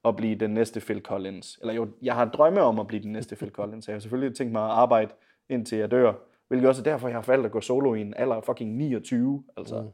[0.04, 1.58] at blive den næste Phil Collins.
[1.60, 3.88] Eller jo, jeg har drømme om at blive den næste Phil Collins.
[3.88, 5.12] Jeg har selvfølgelig tænkt mig at arbejde
[5.48, 6.12] indtil jeg dør.
[6.48, 9.44] Hvilket også er derfor, jeg har valgt at gå solo i en alder fucking 29.
[9.56, 9.88] Altså, mm.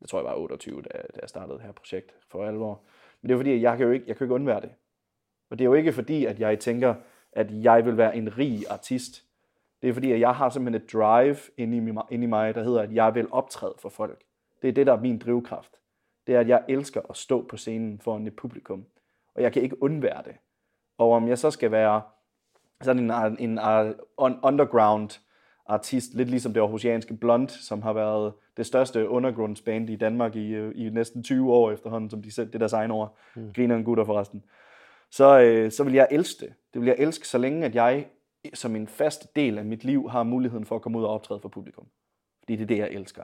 [0.00, 2.82] jeg tror, jeg var 28, da, da jeg startede det her projekt for alvor.
[3.22, 4.70] Men det er fordi, jeg kan jo ikke, jeg kan jo ikke undvære det.
[5.50, 6.94] Og det er jo ikke fordi, at jeg tænker,
[7.32, 9.24] at jeg vil være en rig artist.
[9.82, 12.54] Det er fordi, at jeg har simpelthen et drive inde i, mig, inde i mig,
[12.54, 14.24] der hedder, at jeg vil optræde for folk.
[14.62, 15.76] Det er det, der er min drivkraft.
[16.26, 18.86] Det er, at jeg elsker at stå på scenen foran et publikum.
[19.38, 20.34] Og jeg kan ikke undvære det.
[20.98, 22.02] Og om jeg så skal være
[22.82, 25.20] sådan en, en, en underground
[25.66, 30.70] artist, lidt ligesom det aarhusianske Blunt, som har været det største undergrundsband i Danmark i,
[30.70, 33.16] i næsten 20 år efterhånden, som de selv, det deres egen ord.
[33.36, 33.52] Mm.
[33.52, 34.42] Griner en gutter forresten
[35.10, 36.54] så, øh, så vil jeg elske det.
[36.74, 38.06] Det vil jeg elske, så længe at jeg
[38.54, 41.40] som en fast del af mit liv har muligheden for at komme ud og optræde
[41.40, 41.86] for publikum.
[42.40, 43.22] Fordi det er det, jeg elsker.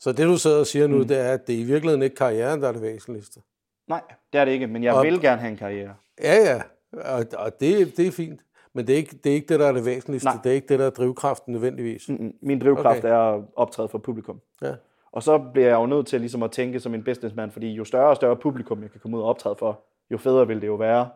[0.00, 1.08] Så det, du sidder og siger nu, mm.
[1.08, 3.40] det er, at det er i virkeligheden ikke karrieren, der er det væsentligste?
[3.88, 5.94] Nej, det er det ikke, men jeg og, vil gerne have en karriere.
[6.22, 8.40] Ja, ja, og, og det, det er fint.
[8.72, 10.28] Men det er, ikke, det er ikke det, der er det væsentligste.
[10.28, 10.38] Nej.
[10.44, 12.08] Det er ikke det, der er drivkraften nødvendigvis.
[12.08, 12.34] Mm-mm.
[12.42, 13.08] Min drivkraft okay.
[13.08, 14.40] er at optræde for publikum.
[14.62, 14.74] Ja.
[15.12, 17.84] Og så bliver jeg jo nødt til ligesom at tænke som en businessman, fordi jo
[17.84, 20.66] større og større publikum, jeg kan komme ud og optræde for, jo federe vil det
[20.66, 21.08] jo være.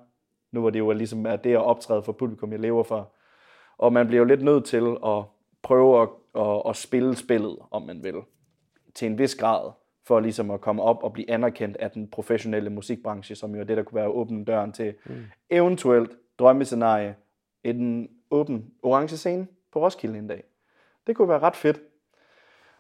[0.53, 3.13] Nu hvor det jo ligesom er det at optræde for publikum, jeg lever for.
[3.79, 5.23] Og man bliver jo lidt nødt til at
[5.63, 8.15] prøve at, at, at spille spillet, om man vil,
[8.95, 9.71] til en vis grad,
[10.07, 13.65] for ligesom at komme op og blive anerkendt af den professionelle musikbranche, som jo er
[13.65, 15.23] det, der kunne være åbne døren til mm.
[15.51, 17.17] eventuelt drømmescenarie,
[17.65, 20.45] en åben orange scene på Roskilde en dag.
[21.07, 21.81] Det kunne være ret fedt.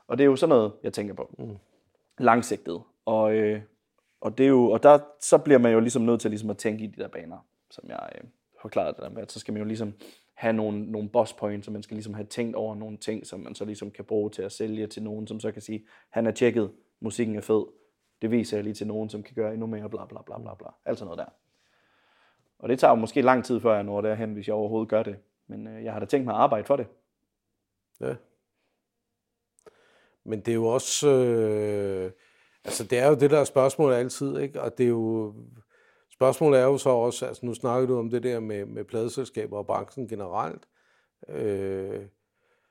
[0.06, 1.34] Og det er jo sådan noget, jeg tænker på.
[1.38, 1.56] Mm.
[2.18, 2.82] Langsigtet.
[3.04, 3.60] Og, øh,
[4.20, 6.58] og, det er jo, og der, så bliver man jo ligesom nødt til ligesom at
[6.58, 8.24] tænke i de der baner, som jeg øh,
[8.62, 9.26] forklarede det der med.
[9.28, 9.92] Så skal man jo ligesom
[10.34, 13.40] have nogle, nogle boss points, så man skal ligesom have tænkt over nogle ting, som
[13.40, 16.26] man så ligesom kan bruge til at sælge til nogen, som så kan sige, han
[16.26, 17.64] er tjekket, musikken er fed,
[18.22, 20.54] det viser jeg lige til nogen, som kan gøre endnu mere, bla bla bla bla
[20.54, 20.68] bla.
[20.84, 21.32] Alt sådan noget der.
[22.58, 25.02] Og det tager jo måske lang tid, før jeg når derhen, hvis jeg overhovedet gør
[25.02, 25.16] det.
[25.46, 26.86] Men øh, jeg har da tænkt mig at arbejde for det.
[28.00, 28.14] Ja.
[30.24, 31.08] Men det er jo også...
[31.08, 32.12] Øh
[32.64, 34.62] Altså, det er jo det, der spørgsmål altid, ikke?
[34.62, 35.34] Og det er jo...
[36.10, 39.58] Spørgsmålet er jo så også, altså nu snakker du om det der med, med pladeselskaber
[39.58, 40.68] og branchen generelt.
[41.28, 42.06] Øh,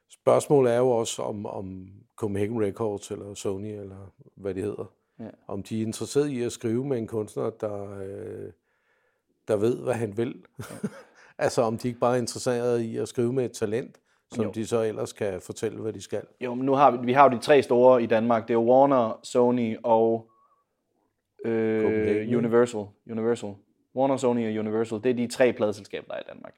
[0.10, 5.30] spørgsmålet er jo også, om, om Copenhagen Records eller Sony, eller hvad det hedder, ja.
[5.48, 8.52] om de er interesseret i at skrive med en kunstner, der, øh,
[9.48, 10.44] der ved, hvad han vil.
[10.60, 10.64] Ja.
[11.46, 13.98] altså om de ikke bare er interesseret i at skrive med et talent,
[14.32, 14.52] som jo.
[14.52, 16.24] de så ellers kan fortælle, hvad de skal.
[16.42, 18.48] Jo, men nu har vi, vi har jo de tre store i Danmark.
[18.48, 20.30] Det er Warner, Sony og
[21.46, 22.86] øh, Universal.
[23.12, 23.54] Universal.
[23.96, 25.04] Warner, Sony og Universal.
[25.04, 26.54] Det er de tre pladeselskaber, der er i Danmark.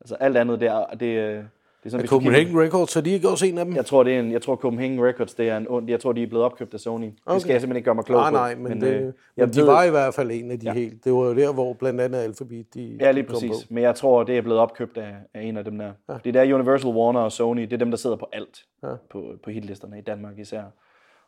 [0.00, 1.48] Altså alt andet, det er, det,
[1.82, 3.74] det er sådan, Copenhagen kigger, Records, så de ikke også en af dem?
[3.74, 6.22] Jeg tror, det er en, jeg tror Copenhagen Records, det er en, jeg tror, de
[6.22, 7.04] er blevet opkøbt af Sony.
[7.26, 7.34] Okay.
[7.34, 9.12] Det skal jeg simpelthen ikke gøre mig klog nej, Nej, men, men, det, øh, jeg
[9.36, 10.72] men de ved, var i hvert fald en af de ja.
[10.72, 11.04] helt.
[11.04, 13.50] Det var jo der, hvor blandt andet Alphabet, de Ja, lige præcis.
[13.50, 13.74] På.
[13.74, 15.92] Men jeg tror, det er blevet opkøbt af, af en af dem der.
[16.08, 16.14] Ja.
[16.24, 18.64] Det er Universal, Warner og Sony, det er dem, der sidder på alt.
[18.82, 18.94] Ja.
[19.10, 20.62] På, på hitlisterne i Danmark især.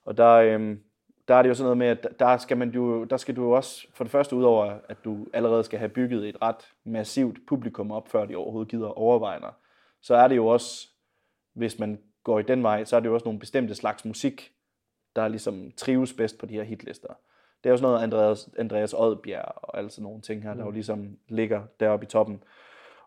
[0.04, 0.78] Og der, øhm,
[1.28, 3.54] der er det jo sådan noget med, at der skal, man jo, der skal du
[3.54, 7.90] også, for det første udover, at du allerede skal have bygget et ret massivt publikum
[7.90, 9.50] op, før de overhovedet gider overveje dig,
[10.04, 10.88] så er det jo også
[11.54, 14.52] hvis man går i den vej, så er det jo også nogle bestemte slags musik,
[15.16, 17.14] der ligesom trives bedst på de her hitlister.
[17.64, 20.68] Det er jo sådan noget Andreas, Andreas Oddbjerg og sådan nogle ting her, der jo
[20.68, 20.74] mm.
[20.74, 22.42] ligesom ligger deroppe i toppen.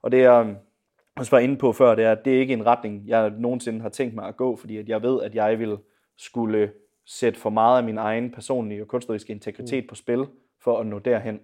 [0.02, 0.44] Og det er,
[1.18, 3.82] jeg var inde på før, det er, at det er ikke en retning, jeg nogensinde
[3.82, 5.78] har tænkt mig at gå, fordi at jeg ved, at jeg vil
[6.18, 6.72] skulle
[7.06, 9.88] sætte for meget af min egen personlige og kunstneriske integritet mm.
[9.88, 10.26] på spil,
[10.60, 11.40] for at nå derhen.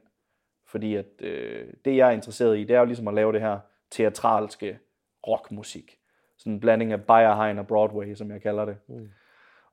[0.66, 3.42] Fordi at øh, det, jeg er interesseret i, det er jo ligesom at lave det
[3.42, 3.60] her
[3.92, 4.80] teatralske
[5.28, 5.98] rockmusik
[6.38, 8.78] sådan en blanding af Bayerheim og Broadway, som jeg kalder det.
[8.88, 9.10] Mm.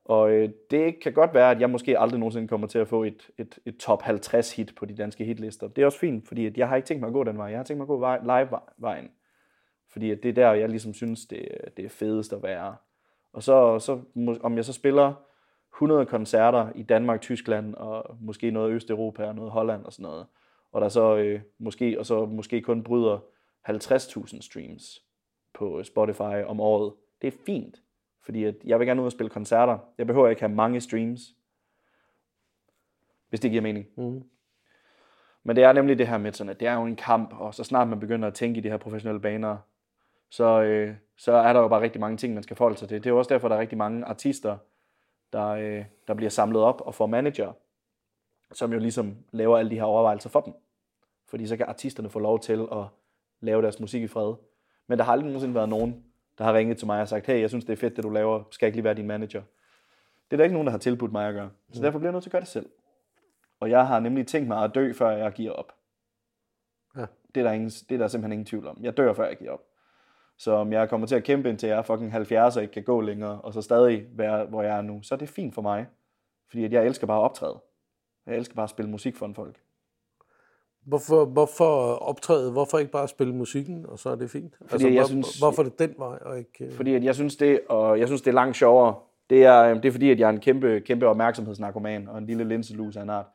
[0.05, 3.03] Og øh, det kan godt være, at jeg måske aldrig nogensinde kommer til at få
[3.03, 5.67] et, et, et top 50 hit på de danske hitlister.
[5.67, 7.45] Det er også fint, fordi at jeg har ikke tænkt mig at gå den vej.
[7.45, 9.11] Jeg har tænkt mig at gå vej, live-vejen.
[9.89, 12.75] Fordi at det er der, jeg ligesom synes, det, det er fedest at være.
[13.33, 14.01] Og så, så
[14.43, 15.13] om jeg så spiller
[15.73, 20.25] 100 koncerter i Danmark, Tyskland og måske noget Østeuropa og noget Holland og sådan noget,
[20.71, 23.19] og der så øh, måske, og så måske kun bryder
[23.69, 25.01] 50.000 streams,
[25.53, 26.93] på Spotify om året.
[27.21, 27.81] Det er fint,
[28.23, 29.77] fordi at jeg vil gerne ud og spille koncerter.
[29.97, 31.21] Jeg behøver ikke have mange streams,
[33.29, 33.85] hvis det giver mening.
[33.97, 34.23] Mm.
[35.43, 37.53] Men det er nemlig det her med, sådan, at det er jo en kamp, og
[37.53, 39.57] så snart man begynder at tænke i de her professionelle baner,
[40.29, 42.97] så, øh, så er der jo bare rigtig mange ting, man skal forholde sig til.
[42.97, 44.57] Det er jo også derfor, der er rigtig mange artister,
[45.33, 47.53] der, øh, der bliver samlet op og får manager,
[48.51, 50.53] som jo ligesom laver alle de her overvejelser for dem.
[51.27, 52.85] Fordi så kan artisterne få lov til at
[53.39, 54.33] lave deres musik i fred.
[54.91, 56.03] Men der har aldrig nogensinde været nogen,
[56.37, 58.09] der har ringet til mig og sagt, hey, jeg synes, det er fedt, det du
[58.09, 59.41] laver, skal jeg ikke lige være din manager?
[60.31, 61.49] Det er der ikke nogen, der har tilbudt mig at gøre.
[61.71, 61.83] Så mm.
[61.83, 62.69] derfor bliver jeg nødt til at gøre det selv.
[63.59, 65.73] Og jeg har nemlig tænkt mig at dø, før jeg giver op.
[66.95, 67.05] Ja.
[67.35, 68.77] Det, er der ingen, det er der simpelthen ingen tvivl om.
[68.81, 69.63] Jeg dør, før jeg giver op.
[70.37, 72.83] Så om jeg kommer til at kæmpe indtil jeg er fucking 70 og ikke kan
[72.83, 75.61] gå længere, og så stadig være, hvor jeg er nu, så er det fint for
[75.61, 75.87] mig.
[76.47, 77.59] Fordi at jeg elsker bare at optræde.
[78.25, 79.59] Jeg elsker bare at spille musik for en folk.
[80.85, 82.51] Hvorfor, hvorfor optræde?
[82.51, 84.55] Hvorfor ikke bare spille musikken, og så er det fint?
[84.57, 86.65] Fordi altså, jeg hvor, synes- hvorfor er det den vej, og ikke...
[86.65, 88.95] øh, Fordi at jeg synes det, og jeg synes det er langt sjovere.
[89.29, 92.43] Det er, det er fordi, at jeg er en kæmpe, kæmpe opmærksomhedsnarkoman og en lille
[92.43, 93.25] linselus af en art.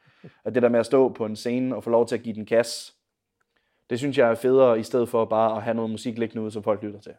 [0.44, 2.34] At det der med at stå på en scene og få lov til at give
[2.34, 2.94] den gas,
[3.90, 6.50] det synes jeg er federe, i stedet for bare at have noget musik liggende ude,
[6.50, 7.12] som folk lytter til.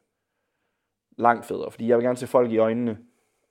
[1.18, 2.98] Langt federe, fordi jeg vil gerne se folk i øjnene,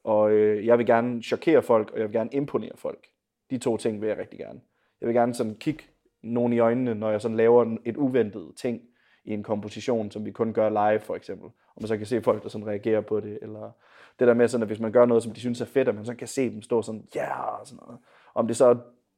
[0.05, 3.07] og øh, jeg vil gerne chokere folk, og jeg vil gerne imponere folk.
[3.51, 4.61] De to ting vil jeg rigtig gerne.
[5.01, 5.85] Jeg vil gerne sådan kigge
[6.23, 8.81] nogen i øjnene, når jeg sådan laver et uventet ting
[9.25, 11.47] i en komposition, som vi kun gør live for eksempel.
[11.47, 13.71] Og man så kan se folk, der sådan reagerer på det, eller
[14.19, 15.95] det der med sådan, at hvis man gør noget, som de synes er fedt, at
[15.95, 17.61] man så kan se dem stå sådan, ja, yeah!
[17.61, 17.99] og sådan noget.
[18.35, 18.75] Om det så er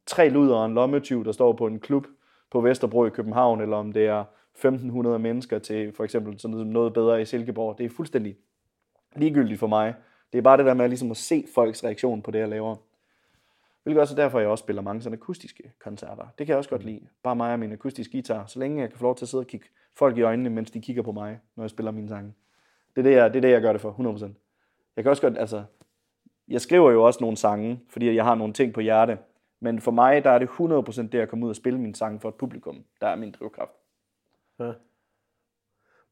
[0.06, 2.06] tre luder og en lommetyv, der står på en klub
[2.50, 6.66] på Vesterbro i København, eller om det er 1500 mennesker til for eksempel sådan noget,
[6.66, 8.36] noget bedre i Silkeborg, det er fuldstændig
[9.16, 9.94] ligegyldigt for mig.
[10.32, 12.76] Det er bare det der med ligesom at se folks reaktion på det, jeg laver.
[13.88, 16.26] Hvilket også er derfor, jeg også spiller mange sådan akustiske koncerter.
[16.38, 17.08] Det kan jeg også godt lide.
[17.22, 18.46] Bare mig og min akustiske guitar.
[18.46, 20.70] Så længe jeg kan få lov til at sidde og kigge folk i øjnene, mens
[20.70, 22.34] de kigger på mig, når jeg spiller mine sange.
[22.96, 24.24] Det er det, jeg, det, er det, jeg gør det for, 100%.
[24.96, 25.64] Jeg kan også godt, altså,
[26.48, 29.18] jeg skriver jo også nogle sange, fordi jeg har nogle ting på hjerte.
[29.60, 32.20] Men for mig, der er det 100% det at komme ud og spille mine sange
[32.20, 33.72] for et publikum, der er min drivkraft.
[34.60, 34.72] Ja.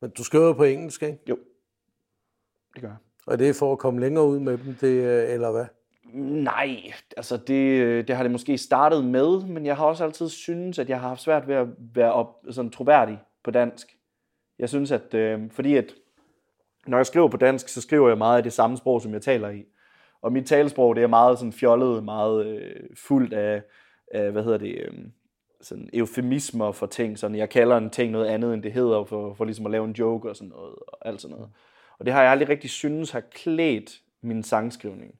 [0.00, 1.18] Men du skriver på engelsk, ikke?
[1.28, 1.38] Jo,
[2.74, 2.96] det gør jeg.
[3.26, 5.66] Og det er for at komme længere ud med dem, det, øh, eller hvad?
[6.14, 10.78] Nej, altså det, det har det måske startet med, men jeg har også altid synes,
[10.78, 13.96] at jeg har haft svært ved at være op, sådan troværdig på dansk.
[14.58, 15.92] Jeg synes, at øh, fordi at
[16.86, 19.22] når jeg skriver på dansk, så skriver jeg meget af det samme sprog, som jeg
[19.22, 19.64] taler i.
[20.22, 23.62] Og mit talesprog, det er meget sådan fjollet, meget øh, fuldt af,
[24.12, 24.92] af, hvad hedder det, øh,
[25.60, 27.18] sådan eufemismer for ting.
[27.18, 29.84] Sådan, jeg kalder en ting noget andet, end det hedder, for, for ligesom at lave
[29.84, 31.50] en joke og sådan noget, og alt sådan noget.
[31.98, 35.14] Og det har jeg aldrig rigtig synes har klædt min sangskrivning.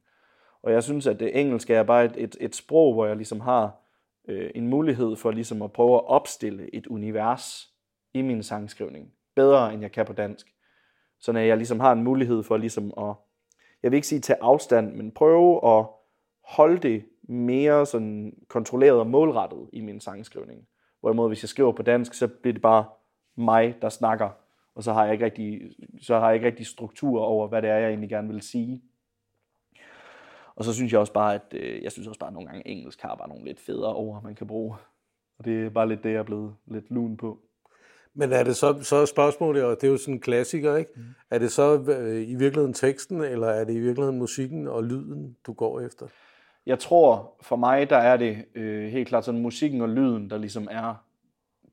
[0.66, 3.40] Og jeg synes, at det engelske er bare et, et, et sprog, hvor jeg ligesom
[3.40, 3.76] har
[4.28, 7.68] øh, en mulighed for ligesom at prøve at opstille et univers
[8.14, 9.12] i min sangskrivning.
[9.36, 10.46] Bedre, end jeg kan på dansk.
[11.20, 13.14] Så når jeg ligesom har en mulighed for ligesom at,
[13.82, 15.86] jeg vil ikke sige tage afstand, men prøve at
[16.44, 20.66] holde det mere sådan kontrolleret og målrettet i min sangskrivning.
[21.00, 22.84] Hvorimod hvis jeg skriver på dansk, så bliver det bare
[23.36, 24.30] mig, der snakker.
[24.74, 25.60] Og så har jeg ikke rigtig,
[26.00, 28.82] så har jeg ikke rigtig struktur over, hvad det er, jeg egentlig gerne vil sige.
[30.56, 32.68] Og så synes jeg også bare, at øh, jeg synes også bare, at nogle gange
[32.68, 34.76] engelsk har bare nogle lidt federe ord, man kan bruge.
[35.38, 37.38] Og det er bare lidt det, jeg er blevet lidt lun på.
[38.14, 40.90] Men er det så, så er spørgsmålet, og det er jo sådan en klassiker, ikke?
[40.96, 41.02] Mm.
[41.30, 45.36] Er det så øh, i virkeligheden teksten, eller er det i virkeligheden musikken og lyden,
[45.46, 46.06] du går efter?
[46.66, 50.38] Jeg tror, for mig, der er det øh, helt klart sådan musikken og lyden, der
[50.38, 50.94] ligesom er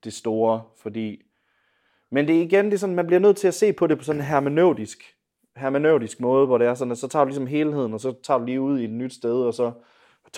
[0.04, 1.22] det store, fordi...
[2.12, 3.98] Men det er igen, det er sådan, man bliver nødt til at se på det
[3.98, 5.15] på sådan en hermeneutisk,
[5.56, 8.38] hermeneutisk måde, hvor det er sådan, at så tager du ligesom helheden, og så tager
[8.38, 9.72] du lige ud i et nyt sted, og så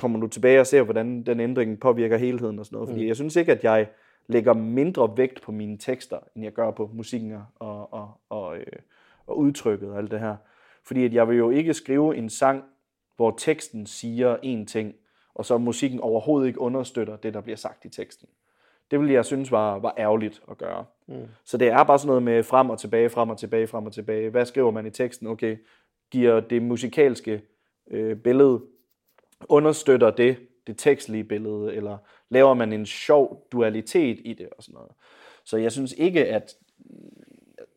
[0.01, 2.89] kommer du tilbage og ser, hvordan den ændring påvirker helheden og sådan noget.
[2.89, 3.07] Fordi Mm.
[3.07, 3.87] jeg synes ikke, at jeg
[4.27, 8.65] lægger mindre vægt på mine tekster, end jeg gør på musikken og, og, og, øh,
[9.27, 10.35] og udtrykket og alt det her.
[10.83, 12.63] Fordi at jeg vil jo ikke skrive en sang,
[13.15, 14.93] hvor teksten siger én ting,
[15.35, 18.29] og så musikken overhovedet ikke understøtter det, der bliver sagt i teksten.
[18.91, 20.85] Det ville jeg synes var, var ærgerligt at gøre.
[21.07, 21.27] Mm.
[21.43, 23.93] Så det er bare sådan noget med frem og tilbage, frem og tilbage, frem og
[23.93, 24.29] tilbage.
[24.29, 25.27] Hvad skriver man i teksten?
[25.27, 25.57] Okay,
[26.11, 27.41] giver det musikalske
[27.91, 28.61] øh, billede,
[29.49, 31.97] understøtter det det tekstlige billede, eller
[32.29, 34.91] laver man en sjov dualitet i det og sådan noget.
[35.45, 36.55] Så jeg synes ikke, at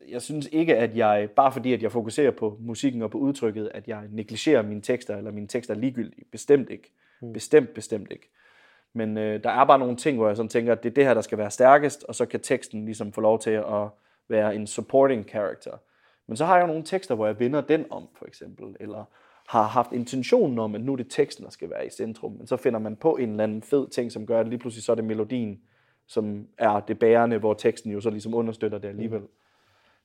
[0.09, 3.71] jeg synes ikke, at jeg, bare fordi at jeg fokuserer på musikken og på udtrykket,
[3.73, 6.25] at jeg negligerer mine tekster, eller mine tekster er ligegyldige.
[6.31, 6.93] Bestemt ikke.
[7.33, 8.31] Bestemt, bestemt ikke.
[8.93, 11.05] Men øh, der er bare nogle ting, hvor jeg sådan tænker, at det er det
[11.05, 13.87] her, der skal være stærkest, og så kan teksten ligesom få lov til at
[14.27, 15.71] være en supporting character.
[16.27, 19.03] Men så har jeg jo nogle tekster, hvor jeg vinder den om, for eksempel, eller
[19.47, 22.47] har haft intentionen om, at nu er det teksten, der skal være i centrum, men
[22.47, 24.91] så finder man på en eller anden fed ting, som gør, at lige pludselig så
[24.91, 25.61] er det melodien,
[26.07, 29.21] som er det bærende, hvor teksten jo så ligesom understøtter det alligevel.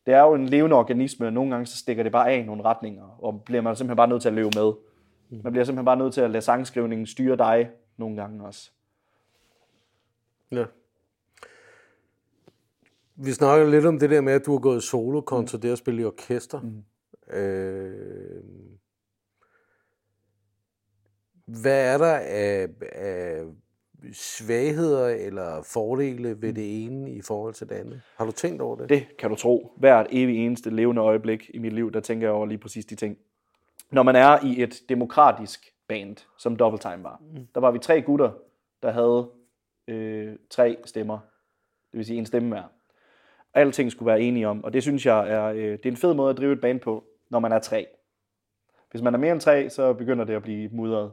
[0.07, 2.43] Det er jo en levende organisme, og nogle gange så stikker det bare af i
[2.43, 4.73] nogle retninger, og bliver man simpelthen bare nødt til at løbe med.
[5.43, 8.71] Man bliver simpelthen bare nødt til at lade sangskrivningen styre dig nogle gange også.
[10.53, 10.65] Ja.
[13.17, 15.61] Vi snakker lidt om det der med, at du har gået solo kontra mm.
[15.61, 16.61] det at spille i orkester.
[16.61, 16.85] Mm.
[17.37, 18.43] Øh,
[21.47, 23.45] hvad er der af, af
[24.13, 28.01] svagheder eller fordele ved det ene i forhold til det andet?
[28.17, 28.89] Har du tænkt over det?
[28.89, 29.73] Det kan du tro.
[29.77, 32.95] Hvert evig eneste levende øjeblik i mit liv, der tænker jeg over lige præcis de
[32.95, 33.19] ting.
[33.91, 37.47] Når man er i et demokratisk band, som Double Time var, mm.
[37.55, 38.31] der var vi tre gutter,
[38.83, 39.31] der havde
[39.89, 41.19] øh, tre stemmer.
[41.93, 42.63] Det vil sige en stemme hver.
[43.55, 46.15] Alting skulle være enige om, og det synes jeg er, øh, det er en fed
[46.15, 47.87] måde at drive et band på, når man er tre.
[48.91, 51.13] Hvis man er mere end tre, så begynder det at blive mudret.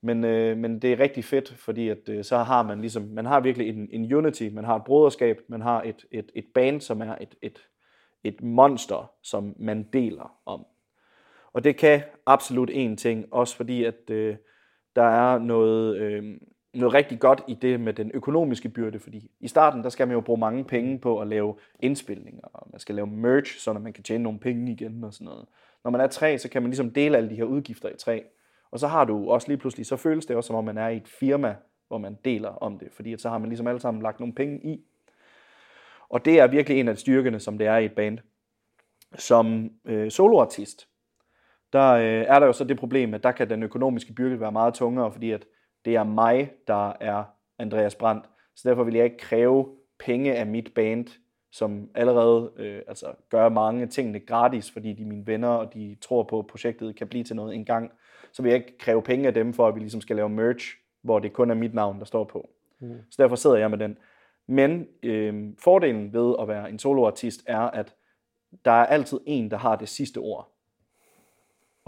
[0.00, 3.26] Men, øh, men det er rigtig fedt, fordi at, øh, så har man ligesom, man
[3.26, 6.80] har virkelig en, en unity, man har et broderskab, man har et, et, et band,
[6.80, 7.68] som er et, et,
[8.24, 10.66] et monster, som man deler om.
[11.52, 14.36] Og det kan absolut en ting, også fordi at øh,
[14.96, 16.24] der er noget, øh,
[16.80, 20.14] noget rigtig godt i det med den økonomiske byrde, fordi i starten, der skal man
[20.14, 23.92] jo bruge mange penge på at lave indspilninger, og man skal lave merch, så man
[23.92, 25.46] kan tjene nogle penge igen og sådan noget.
[25.84, 28.24] Når man er tre, så kan man ligesom dele alle de her udgifter i tre.
[28.70, 30.88] Og så har du også lige pludselig, så føles det også som om man er
[30.88, 31.56] i et firma,
[31.88, 34.34] hvor man deler om det, fordi at så har man ligesom alle sammen lagt nogle
[34.34, 34.84] penge i.
[36.08, 38.18] Og det er virkelig en af styrkerne, som det er i et band.
[39.14, 40.88] Som øh, soloartist,
[41.72, 44.52] der øh, er der jo så det problem, at der kan den økonomiske byrde være
[44.52, 45.46] meget tungere, fordi at
[45.84, 47.24] det er mig, der er
[47.58, 48.24] Andreas Brandt.
[48.56, 51.06] Så derfor vil jeg ikke kræve penge af mit band,
[51.52, 55.96] som allerede øh, altså gør mange tingene gratis, fordi de er mine venner, og de
[56.00, 57.92] tror på, at projektet kan blive til noget en gang
[58.32, 60.76] så vil jeg ikke kræve penge af dem, for at vi ligesom skal lave merch,
[61.02, 62.48] hvor det kun er mit navn, der står på.
[62.80, 62.96] Mm.
[63.10, 63.98] Så derfor sidder jeg med den.
[64.46, 67.94] Men øh, fordelen ved at være en soloartist er, at
[68.64, 70.52] der er altid en, der har det sidste ord.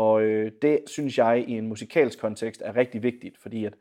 [0.00, 3.74] Og øh, det synes jeg i en musikalsk kontekst er rigtig vigtigt, fordi at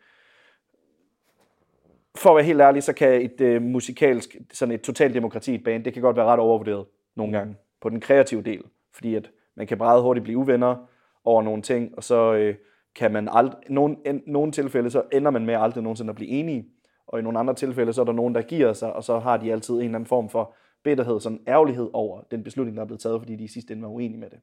[2.15, 5.63] for at være helt ærlig, så kan et øh, musikalsk, sådan et totalt demokrati et
[5.63, 9.31] band, det kan godt være ret overvurderet nogle gange på den kreative del, fordi at
[9.55, 10.75] man kan meget hurtigt blive uvenner,
[11.23, 12.55] over nogle ting, og så øh,
[12.95, 16.29] kan man aldrig, nogen, en, nogle tilfælde, så ender man med aldrig nogensinde at blive
[16.29, 16.65] enige,
[17.07, 19.37] og i nogle andre tilfælde, så er der nogen, der giver sig, og så har
[19.37, 22.87] de altid en eller anden form for bitterhed, sådan ærgerlighed over den beslutning, der er
[22.87, 24.39] blevet taget, fordi de i sidste ende var uenige med det.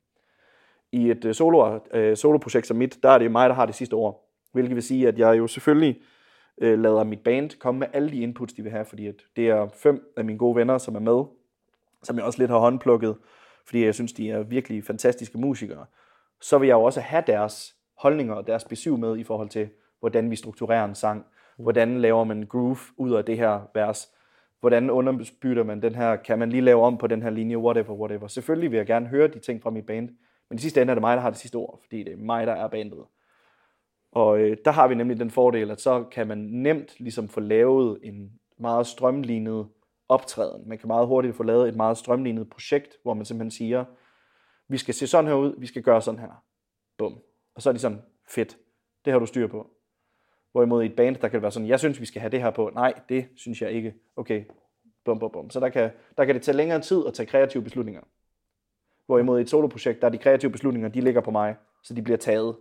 [0.93, 3.75] I et øh, solo, øh, soloprojekt som mit, der er det mig, der har det
[3.75, 6.01] sidste ord, hvilket vil sige, at jeg jo selvfølgelig
[6.61, 9.49] øh, lader mit band komme med alle de inputs, de vil have, fordi at det
[9.49, 11.25] er fem af mine gode venner, som er med,
[12.03, 13.17] som jeg også lidt har håndplukket,
[13.67, 15.87] fordi jeg synes, de er virkelig fantastiske musikere
[16.41, 19.69] så vil jeg jo også have deres holdninger og deres besøg med i forhold til,
[20.01, 21.27] hvordan vi strukturerer en sang.
[21.59, 24.09] Hvordan laver man groove ud af det her vers?
[24.61, 26.17] Hvordan underbytter man den her?
[26.17, 27.59] Kan man lige lave om på den her linje?
[27.59, 28.27] Whatever, whatever.
[28.27, 30.09] Selvfølgelig vil jeg gerne høre de ting fra mit band,
[30.51, 32.17] men i sidste ende er det mig, der har det sidste ord, fordi det er
[32.17, 33.05] mig, der er bandet.
[34.13, 37.41] Og øh, der har vi nemlig den fordel, at så kan man nemt ligesom få
[37.41, 39.69] lavet en meget strømlignet
[40.09, 40.69] optræden.
[40.69, 43.85] Man kan meget hurtigt få lavet et meget strømlignet projekt, hvor man simpelthen siger,
[44.69, 46.45] vi skal se sådan her ud, vi skal gøre sådan her.
[46.99, 47.19] Bum.
[47.55, 48.57] Og så er det sådan, fedt,
[49.05, 49.71] det har du styr på.
[50.53, 52.43] Hvorimod i et band, der kan det være sådan, jeg synes, vi skal have det
[52.43, 52.71] her på.
[52.75, 53.95] Nej, det synes jeg ikke.
[54.17, 54.45] Okay,
[55.05, 55.51] bum, bum, bum.
[55.51, 58.03] Så der kan, der kan det tage længere tid at tage kreative beslutninger.
[59.07, 62.03] Hvorimod i et soloprojekt, der er de kreative beslutninger, de ligger på mig, så de
[62.03, 62.57] bliver taget.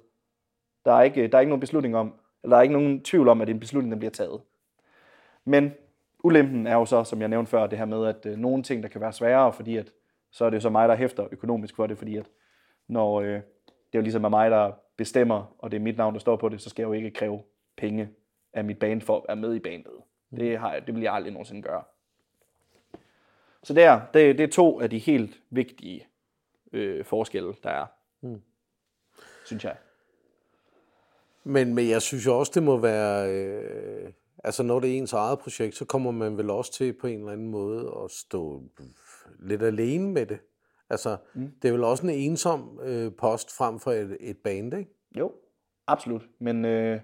[0.85, 3.27] Der er ikke, der er ikke nogen beslutning om, eller der er ikke nogen tvivl
[3.27, 4.41] om, at det er en beslutning, der bliver taget.
[5.45, 5.73] Men
[6.23, 8.83] ulempen er jo så, som jeg nævnte før, det her med, at øh, nogle ting,
[8.83, 9.91] der kan være sværere, fordi at
[10.31, 12.25] så er det så mig, der hæfter økonomisk for det, fordi at
[12.87, 13.41] når øh, det
[13.93, 16.61] er jo ligesom mig, der bestemmer, og det er mit navn, der står på det,
[16.61, 17.41] så skal jeg jo ikke kræve
[17.77, 18.09] penge
[18.53, 19.93] af mit band for at være med i bandet.
[20.29, 20.37] Mm.
[20.37, 21.83] Det, har jeg, det vil jeg aldrig nogensinde gøre.
[23.63, 26.07] Så der, det, det er to af de helt vigtige
[26.75, 27.85] øh, forskelle, der er.
[28.21, 28.41] Mm.
[29.45, 29.77] Synes jeg.
[31.43, 33.33] Men, men jeg synes jo også, det må være...
[33.33, 34.11] Øh,
[34.43, 37.19] altså, når det er ens eget projekt, så kommer man vel også til på en
[37.19, 38.63] eller anden måde at stå
[39.39, 40.39] lidt alene med det.
[40.89, 41.51] Altså, mm.
[41.61, 44.91] det er vel også en ensom øh, post frem for et, et band, ikke?
[45.17, 45.31] Jo,
[45.87, 46.21] absolut.
[46.39, 47.01] Men øh,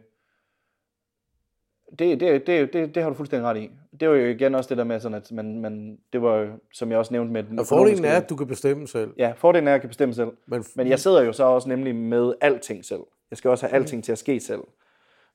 [1.99, 3.69] det, det, det, det, det har du fuldstændig ret i.
[3.99, 6.91] Det var jo igen også det der med, sådan at man, man, det var som
[6.91, 9.13] jeg også nævnte med den Og fordelen er, at du kan bestemme selv.
[9.17, 10.31] Ja, fordelen er, at jeg kan bestemme selv.
[10.45, 13.01] Men, Men jeg sidder jo så også nemlig med alting selv.
[13.31, 14.61] Jeg skal også have alting til at ske selv.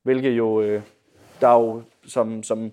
[0.02, 0.82] Hvilket jo, øh,
[1.40, 2.72] der er jo, som, som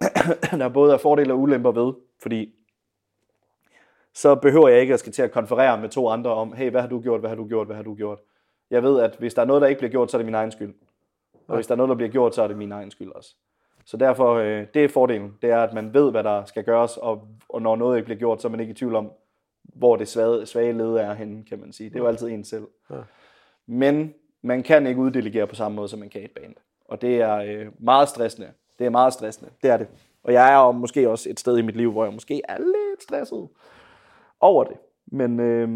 [0.60, 1.92] der både er fordele og ulemper ved,
[2.22, 2.54] fordi
[4.14, 6.80] så behøver jeg ikke at skal til at konferere med to andre om, hey, hvad
[6.80, 8.18] har du gjort, hvad har du gjort, hvad har du gjort.
[8.70, 10.34] Jeg ved, at hvis der er noget, der ikke bliver gjort, så er det min
[10.34, 10.74] egen skyld.
[11.48, 13.34] Og hvis der er noget, der bliver gjort, så er det min egen skyld også.
[13.84, 16.96] Så derfor, øh, det er fordelen, det er, at man ved, hvad der skal gøres,
[16.96, 19.10] og, og når noget ikke bliver gjort, så er man ikke i tvivl om,
[19.62, 21.90] hvor det svage, svage led er henne, kan man sige.
[21.90, 22.66] Det er jo altid en selv.
[22.90, 22.96] Ja.
[23.66, 26.54] Men man kan ikke uddelegere på samme måde, som man kan i et band.
[26.84, 28.52] Og det er øh, meget stressende.
[28.78, 29.50] Det er meget stressende.
[29.62, 29.88] Det er det.
[30.24, 32.58] Og jeg er jo måske også et sted i mit liv, hvor jeg måske er
[32.58, 33.48] lidt stresset
[34.40, 34.76] over det.
[35.06, 35.68] Men, øh,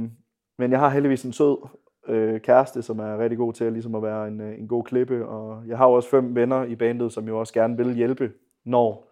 [0.59, 1.69] men jeg har heldigvis en sød
[2.09, 5.27] øh, kæreste, som er rigtig god til ligesom at være en, øh, en god klippe.
[5.27, 8.33] Og jeg har jo også fem venner i bandet, som jo også gerne vil hjælpe,
[8.65, 9.11] når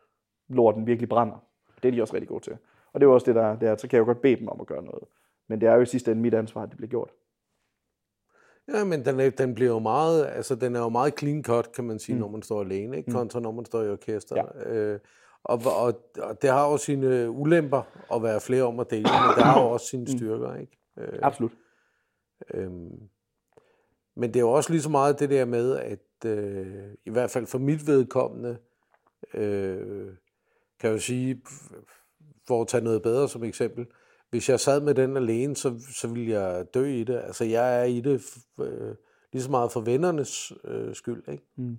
[0.48, 1.44] lorten virkelig brænder.
[1.82, 2.56] Det er de også rigtig gode til.
[2.92, 4.36] Og det er jo også det, der, det er, så kan jeg jo godt bede
[4.36, 5.04] dem om at gøre noget.
[5.48, 7.10] Men det er jo i sidste ende mit ansvar, at det bliver gjort.
[8.74, 11.72] Ja, men den, er, den bliver jo meget, altså den er jo meget clean cut,
[11.72, 12.20] kan man sige, mm.
[12.20, 13.12] når man står alene, ikke?
[13.12, 14.36] kontra når man står i orkester.
[14.36, 14.72] Ja.
[14.72, 14.98] Øh,
[15.44, 17.82] og, og, og det har jo sine ulemper
[18.14, 20.18] at være flere om at dele, men det har jo også sine mm.
[20.18, 20.78] styrker, ikke?
[20.98, 21.52] Øh, Absolut.
[22.54, 23.08] Øhm,
[24.14, 27.30] men det er jo også lige så meget det der med, at øh, i hvert
[27.30, 28.58] fald for mit vedkommende,
[29.34, 30.06] øh,
[30.80, 31.42] kan jeg jo sige,
[32.46, 33.86] for at tage noget bedre som eksempel,
[34.30, 37.16] hvis jeg sad med den alene, så, så ville jeg dø i det.
[37.16, 38.94] Altså, jeg er i det øh,
[39.32, 41.44] lige så meget for vennernes øh, skyld, ikke?
[41.56, 41.78] Mm.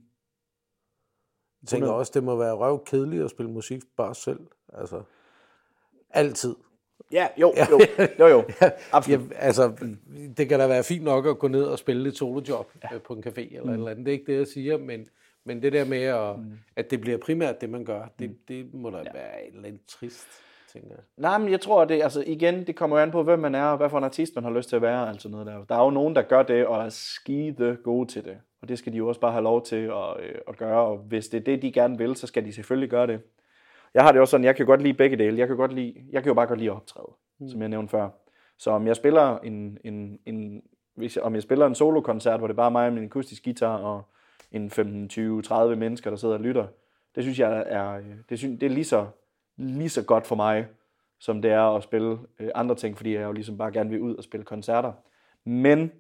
[1.62, 4.40] Jeg tænker også, det må være røv kedeligt at spille musik bare selv.
[4.74, 5.04] Altså,
[6.10, 6.56] altid.
[7.12, 7.80] Ja, jo, jo,
[8.20, 8.44] jo, jo.
[8.92, 9.32] Absolut.
[9.32, 9.72] Ja, altså,
[10.38, 12.96] det kan da være fint nok at gå ned og spille et solojob ja.
[12.96, 13.74] Øh, på en café eller mm.
[13.74, 14.06] eller andet.
[14.06, 15.08] Det er ikke det, jeg siger, men,
[15.44, 16.52] men det der med, at, mm.
[16.76, 18.38] at det bliver primært det, man gør, det, mm.
[18.48, 19.04] det må da ja.
[19.14, 20.28] være et eller andet trist
[20.74, 21.04] tænker jeg.
[21.18, 23.64] Nej, men jeg tror, at det, altså igen, det kommer an på, hvem man er,
[23.64, 25.10] og hvad for en artist man har lyst til at være.
[25.10, 25.64] Altså noget der.
[25.70, 28.38] der er jo nogen, der gør det, og er skide gode til det.
[28.62, 30.82] Og det skal de jo også bare have lov til at, øh, at gøre.
[30.82, 33.22] Og hvis det er det, de gerne vil, så skal de selvfølgelig gøre det.
[33.98, 35.38] Jeg har det også sådan, jeg kan godt lide begge dele.
[35.38, 37.50] Jeg kan, godt lide, jeg kan jo bare godt lide at optræde, mm.
[37.50, 38.10] som jeg nævnte før.
[38.58, 40.64] Så om jeg spiller en, en, en
[40.96, 43.44] hvis jeg, om jeg spiller en solokoncert, hvor det er bare mig med en akustisk
[43.44, 44.02] guitar og
[44.52, 46.68] en 15, 20, 30 mennesker, der sidder og lytter,
[47.16, 49.08] det synes jeg er, det, synes, det er lige så
[49.56, 50.68] lige så godt for mig,
[51.20, 54.02] som det er at spille øh, andre ting, fordi jeg jo ligesom bare gerne vil
[54.02, 54.94] ud og spille koncerter.
[55.44, 55.92] Men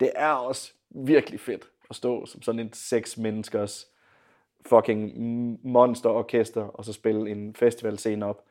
[0.00, 3.86] det er også virkelig fedt at stå som sådan en seks menneskers
[4.66, 5.12] fucking
[5.62, 8.42] monsterorkester, og så spille en festivalscene op.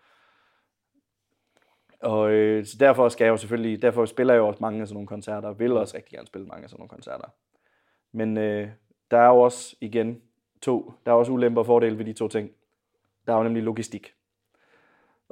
[1.99, 4.88] Og øh, så derfor skal jeg jo selvfølgelig, derfor spiller jeg jo også mange af
[4.88, 7.28] sådan nogle koncerter, og vil også rigtig gerne spille mange af sådan nogle koncerter.
[8.11, 8.70] Men øh,
[9.11, 10.22] der er jo også igen
[10.61, 12.51] to, der er også ulemper og fordele ved de to ting.
[13.28, 14.16] Der er jo nemlig logistik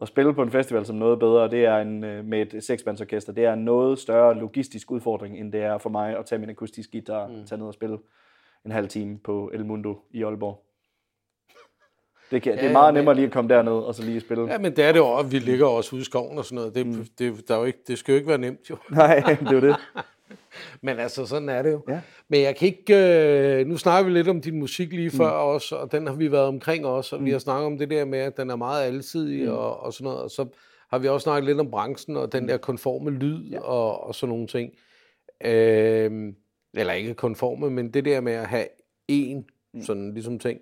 [0.02, 3.34] at spille på en festival som noget bedre, det er en, øh, med et seksbandsorkester,
[3.34, 6.50] det er en noget større logistisk udfordring, end det er for mig at tage min
[6.50, 7.46] akustisk guitar, mm.
[7.46, 7.98] tage ned og spille
[8.66, 10.64] en halv time på El Mundo i Aalborg.
[12.34, 14.52] Det, kan, ja, det er meget nemmere lige at komme derned og så lige spille.
[14.52, 16.76] Ja, men det er det jo, vi ligger også ude i skoven og sådan noget.
[16.76, 17.06] Det, mm.
[17.20, 18.78] det, der er jo ikke, det skal jo ikke være nemt, jo.
[18.92, 19.76] Nej, det er jo det.
[20.82, 21.82] Men altså, sådan er det jo.
[21.90, 22.02] Ja.
[22.28, 22.96] Men jeg kan ikke...
[23.60, 25.48] Øh, nu snakker vi lidt om din musik lige før mm.
[25.48, 27.26] også, og den har vi været omkring også, og mm.
[27.26, 29.52] vi har snakket om det der med, at den er meget alsidig mm.
[29.52, 30.46] og, og sådan noget, og så
[30.90, 32.48] har vi også snakket lidt om branchen og den mm.
[32.48, 33.60] der konforme lyd ja.
[33.60, 34.72] og, og sådan nogle ting.
[35.46, 36.34] Øh,
[36.74, 38.68] eller ikke konforme, men det der med at have
[39.12, 39.82] én mm.
[39.82, 40.60] sådan ligesom ting.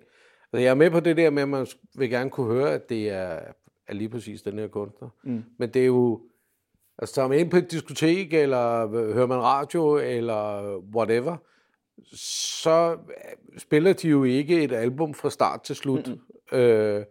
[0.52, 2.88] Altså, jeg er med på det der med, at man vil gerne kunne høre, at
[2.88, 3.40] det er,
[3.86, 5.08] er lige præcis den her kunstner.
[5.22, 5.44] Mm.
[5.58, 6.20] Men det er jo
[6.98, 11.36] Altså tager man ind på et diskotek, eller hører man radio, eller whatever,
[12.14, 12.98] så
[13.58, 16.08] spiller de jo ikke et album fra start til slut.
[16.08, 16.58] Mm-hmm.
[16.58, 17.04] Øh,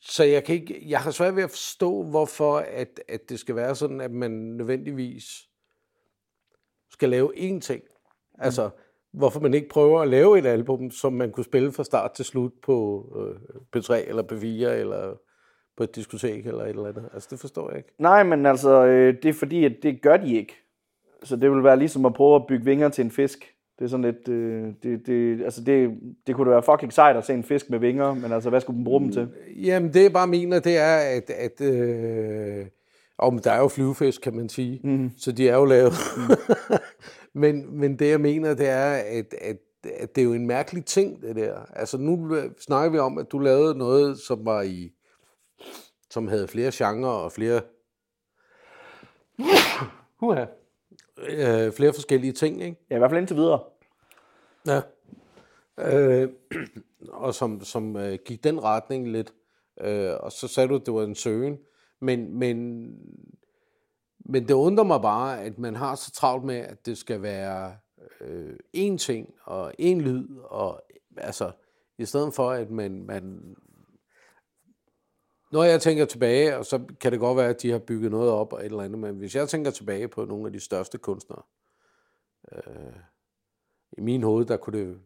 [0.00, 3.56] så jeg, kan ikke, jeg har svært ved at forstå, hvorfor at, at det skal
[3.56, 5.48] være sådan, at man nødvendigvis
[6.90, 7.82] skal lave én ting.
[7.82, 8.38] Mm.
[8.38, 8.70] Altså,
[9.12, 12.24] hvorfor man ikke prøver at lave et album, som man kunne spille fra start til
[12.24, 15.14] slut på øh, P3 eller P4 eller
[15.76, 17.08] på et diskotek eller et eller andet.
[17.14, 17.92] Altså, det forstår jeg ikke.
[17.98, 20.54] Nej, men altså, øh, det er fordi, at det gør de ikke.
[21.22, 23.54] Så det vil være ligesom at prøve at bygge vinger til en fisk.
[23.78, 25.90] Det er sådan lidt, øh, det, det, altså det,
[26.26, 28.60] det kunne da være fucking sejt at se en fisk med vinger, men altså, hvad
[28.60, 29.28] skulle den bruge dem til?
[29.56, 32.66] Jamen, det jeg bare mener, det er, at, at øh,
[33.18, 35.10] om der er jo flyvefisk, kan man sige, mm.
[35.16, 35.92] så de er jo lavet.
[37.32, 40.84] Men, men det jeg mener, det er, at, at, at det er jo en mærkelig
[40.84, 41.64] ting, det der.
[41.72, 44.92] Altså, nu snakker vi om, at du lavede noget, som var i
[46.12, 47.60] som havde flere genrer og flere
[50.20, 50.38] uh,
[51.18, 52.76] øh, flere forskellige ting, ikke?
[52.90, 53.60] Ja, i hvert fald indtil videre.
[54.66, 54.80] Ja.
[55.78, 56.28] Øh,
[57.08, 59.34] og som, som øh, gik den retning lidt.
[59.80, 61.58] Øh, og så sagde du, at det var en søgen.
[62.00, 62.86] Men, men,
[64.24, 67.76] men det undrer mig bare, at man har så travlt med, at det skal være
[68.20, 70.28] øh, én ting og én lyd.
[70.44, 70.82] Og,
[71.16, 71.52] altså,
[71.98, 73.56] i stedet for, at man, man
[75.52, 78.30] når jeg tænker tilbage, og så kan det godt være, at de har bygget noget
[78.30, 80.98] op og et eller andet, men hvis jeg tænker tilbage på nogle af de største
[80.98, 81.42] kunstnere,
[82.52, 82.92] øh,
[83.98, 84.98] i min hoved, der kunne det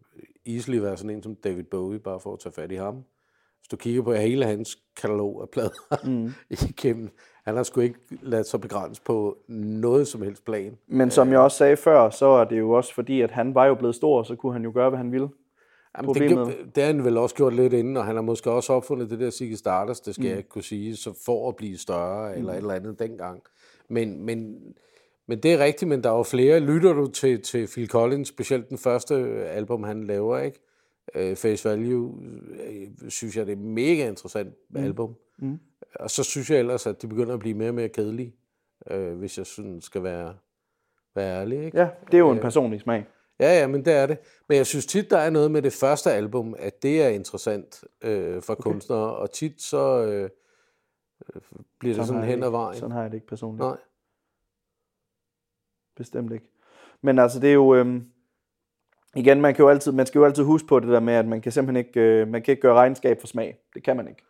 [0.47, 3.05] easily være sådan en som David Bowie, bare for at tage fat i ham.
[3.59, 6.33] Hvis du kigger på hele hans katalog af plader mm.
[6.71, 7.11] igennem,
[7.47, 10.79] han har sgu ikke ladet sig begrænse på noget som helst plan.
[10.87, 13.67] Men som jeg også sagde før, så er det jo også fordi, at han var
[13.67, 15.29] jo blevet stor, så kunne han jo gøre, hvad han ville.
[15.97, 16.35] Jamen, det, problemet.
[16.35, 19.11] gjorde- det har han vel også gjort lidt inden, og han har måske også opfundet
[19.11, 20.29] det der Ziggy Stardust, det skal mm.
[20.29, 22.39] jeg ikke kunne sige, så for at blive større, mm.
[22.39, 23.43] eller et eller andet dengang.
[23.89, 24.57] Men, men,
[25.27, 26.61] men det er rigtigt, men der er jo flere.
[26.61, 29.15] Lytter du til, til Phil Collins, specielt den første
[29.49, 30.59] album, han laver, ikke?
[31.15, 32.15] Øh, Face Value,
[32.69, 34.85] øh, synes jeg, det er et mega interessant mm.
[34.85, 35.11] album.
[35.11, 35.17] Mm.
[36.01, 38.35] Og så synes jeg ellers, at de begynder at blive mere og mere kedelige,
[38.91, 40.35] øh, hvis jeg sådan skal være,
[41.15, 41.79] være ærlig, ikke?
[41.79, 43.07] Ja, det er jo en personlig smag.
[43.41, 44.19] Ja, ja, men det er det.
[44.49, 47.85] Men jeg synes tit, der er noget med det første album, at det er interessant
[48.03, 48.63] øh, for okay.
[48.63, 50.31] kunstnere, og tit så øh,
[51.35, 51.43] øh,
[51.79, 52.79] bliver det sådan har jeg hen ad vejen.
[52.79, 53.61] Sådan har jeg det ikke personligt.
[53.61, 53.77] Nej.
[55.97, 56.51] Bestemt ikke.
[57.03, 57.75] Men altså, det er jo...
[57.75, 58.07] Øhm,
[59.17, 61.27] igen, man, kan jo altid, man skal jo altid huske på det der med, at
[61.27, 63.59] man kan simpelthen ikke, øh, man kan ikke gøre regnskab for smag.
[63.75, 64.23] Det kan man ikke.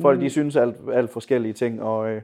[0.00, 0.24] Folk, Mm.
[0.24, 2.22] de synes alt, alt forskellige ting, og, øh,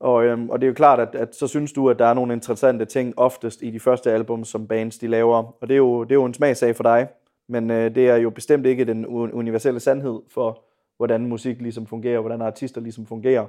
[0.00, 2.14] og, øhm, og det er jo klart, at, at så synes du, at der er
[2.14, 5.56] nogle interessante ting oftest i de første album, som bands de laver.
[5.60, 7.08] Og det er jo, det er jo en smagsag for dig,
[7.48, 10.62] men øh, det er jo bestemt ikke den universelle sandhed for,
[10.96, 13.46] hvordan musik ligesom fungerer, hvordan artister ligesom fungerer.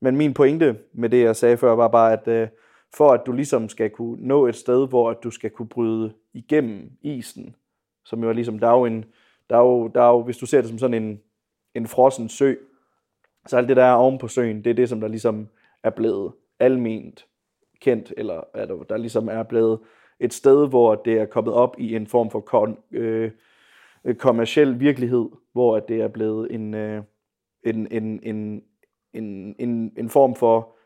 [0.00, 2.48] Men min pointe med det, jeg sagde før, var bare, at øh,
[2.94, 6.12] for at du ligesom skal kunne nå et sted, hvor at du skal kunne bryde
[6.34, 7.54] igennem isen,
[8.04, 9.04] som jo er ligesom, der er jo en,
[9.50, 11.20] der er jo, der er jo, hvis du ser det som sådan en,
[11.74, 12.54] en frossen sø,
[13.48, 15.48] så alt det, der er oven på søen, det er det, som der ligesom
[15.82, 17.26] er blevet alment
[17.80, 19.78] kendt, eller at der ligesom er blevet
[20.20, 23.30] et sted, hvor det er kommet op i en form for kon, øh,
[24.04, 27.02] øh kommersiel virkelighed, hvor at det er blevet en, øh,
[27.64, 28.62] en, en, en,
[29.12, 30.76] en, en, en form for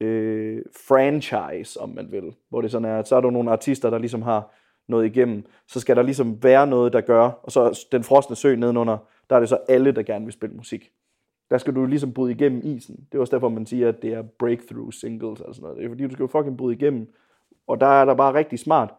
[0.00, 2.34] øh, franchise, om man vil.
[2.48, 4.54] Hvor det sådan er, at så er der nogle artister, der ligesom har
[4.88, 5.44] noget igennem.
[5.68, 8.98] Så skal der ligesom være noget, der gør, og så den frosne sø nedenunder,
[9.30, 10.90] der er det så alle, der gerne vil spille musik.
[11.50, 13.06] Der skal du ligesom bryde igennem isen.
[13.12, 15.78] Det er også derfor, man siger, at det er breakthrough singles og sådan noget.
[15.78, 17.12] Det er fordi, du skal jo fucking bryde igennem.
[17.66, 18.94] Og der er der bare rigtig smart,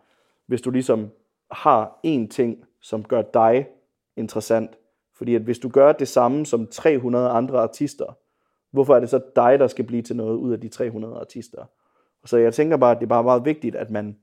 [0.46, 1.10] hvis du ligesom
[1.52, 3.68] har én ting, som gør dig
[4.16, 4.78] interessant.
[5.16, 8.18] Fordi at hvis du gør det samme som 300 andre artister,
[8.72, 11.66] hvorfor er det så dig, der skal blive til noget ud af de 300 artister?
[12.26, 14.18] Så jeg tænker bare, at det er bare meget vigtigt, at man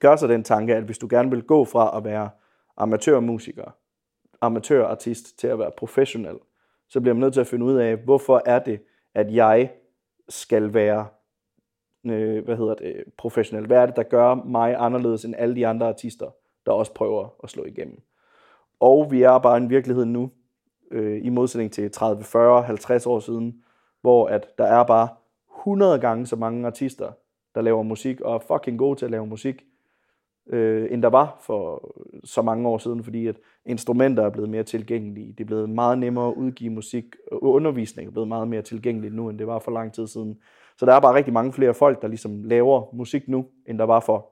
[0.00, 2.30] gør sig den tanke, at hvis du gerne vil gå fra at være
[2.76, 3.76] amatørmusiker,
[4.40, 6.36] amatørartist til at være professionel,
[6.92, 8.80] så bliver man nødt til at finde ud af, hvorfor er det,
[9.14, 9.70] at jeg
[10.28, 11.06] skal være
[12.06, 13.66] øh, hvad hedder det, professionel.
[13.66, 16.30] Hvad er det, der gør mig anderledes end alle de andre artister,
[16.66, 18.02] der også prøver at slå igennem?
[18.80, 20.30] Og vi er bare i en virkelighed nu,
[20.90, 23.62] øh, i modsætning til 30, 40, 50 år siden,
[24.00, 25.08] hvor at der er bare
[25.60, 27.12] 100 gange så mange artister,
[27.54, 29.62] der laver musik, og er fucking gode til at lave musik,
[30.46, 31.92] øh, end der var for
[32.24, 33.36] så mange år siden, fordi at
[33.66, 35.32] instrumenter er blevet mere tilgængelige.
[35.32, 39.14] Det er blevet meget nemmere at udgive musik, og undervisning er blevet meget mere tilgængeligt
[39.14, 40.38] nu, end det var for lang tid siden.
[40.76, 43.84] Så der er bare rigtig mange flere folk, der ligesom laver musik nu, end der
[43.84, 44.30] var for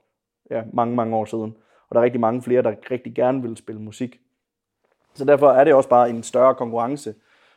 [0.50, 1.56] ja, mange, mange år siden.
[1.88, 4.20] Og der er rigtig mange flere, der rigtig gerne vil spille musik.
[5.14, 7.14] Så derfor er det også bare en større konkurrence.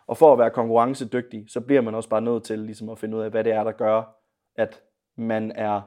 [0.08, 3.18] Og for at være konkurrencedygtig, så bliver man også bare nødt til ligesom at finde
[3.18, 4.18] ud af, hvad det er, der gør,
[4.56, 4.82] at
[5.18, 5.82] man er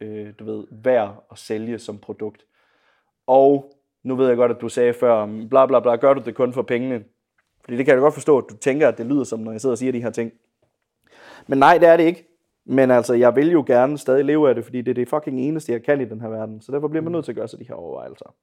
[0.00, 2.44] øh, du ved, værd at sælge som produkt.
[3.26, 6.34] Og nu ved jeg godt, at du sagde før, bla bla bla, gør du det
[6.34, 7.04] kun for pengene?
[7.64, 9.60] Fordi det kan jeg godt forstå, at du tænker, at det lyder som, når jeg
[9.60, 10.32] sidder og siger de her ting.
[11.46, 12.26] Men nej, det er det ikke.
[12.64, 15.40] Men altså, jeg vil jo gerne stadig leve af det, fordi det er det fucking
[15.40, 16.60] eneste, jeg kan i den her verden.
[16.60, 18.34] Så derfor bliver man nødt til at gøre sig de her overvejelser.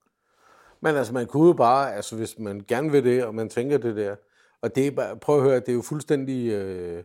[0.82, 3.78] Men altså, man kunne jo bare, altså hvis man gerne vil det, og man tænker
[3.78, 4.16] det der,
[4.62, 7.04] og det er bare, prøv at høre, det er jo fuldstændig øh,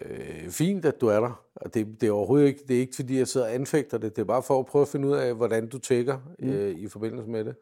[0.00, 1.44] øh, fint, at du er der.
[1.56, 4.16] Og det, det er overhovedet ikke, det er ikke fordi, jeg sidder og anfægter det,
[4.16, 6.48] det er bare for at prøve at finde ud af, hvordan du tækker mm.
[6.48, 7.56] øh, i forbindelse med det.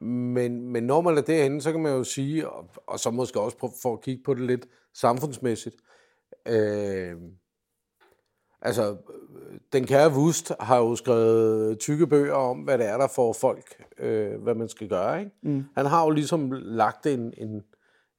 [0.00, 3.40] Men, men når man er derhenne, så kan man jo sige, og, og så måske
[3.40, 5.76] også prøve, for at kigge på det lidt samfundsmæssigt,
[6.48, 7.16] øh,
[8.62, 8.96] Altså,
[9.72, 13.84] den kære Wust har jo skrevet tykke bøger om, hvad det er, der får folk,
[13.98, 15.18] øh, hvad man skal gøre.
[15.20, 15.32] Ikke?
[15.42, 15.64] Mm.
[15.74, 17.62] Han har jo ligesom lagt en, en,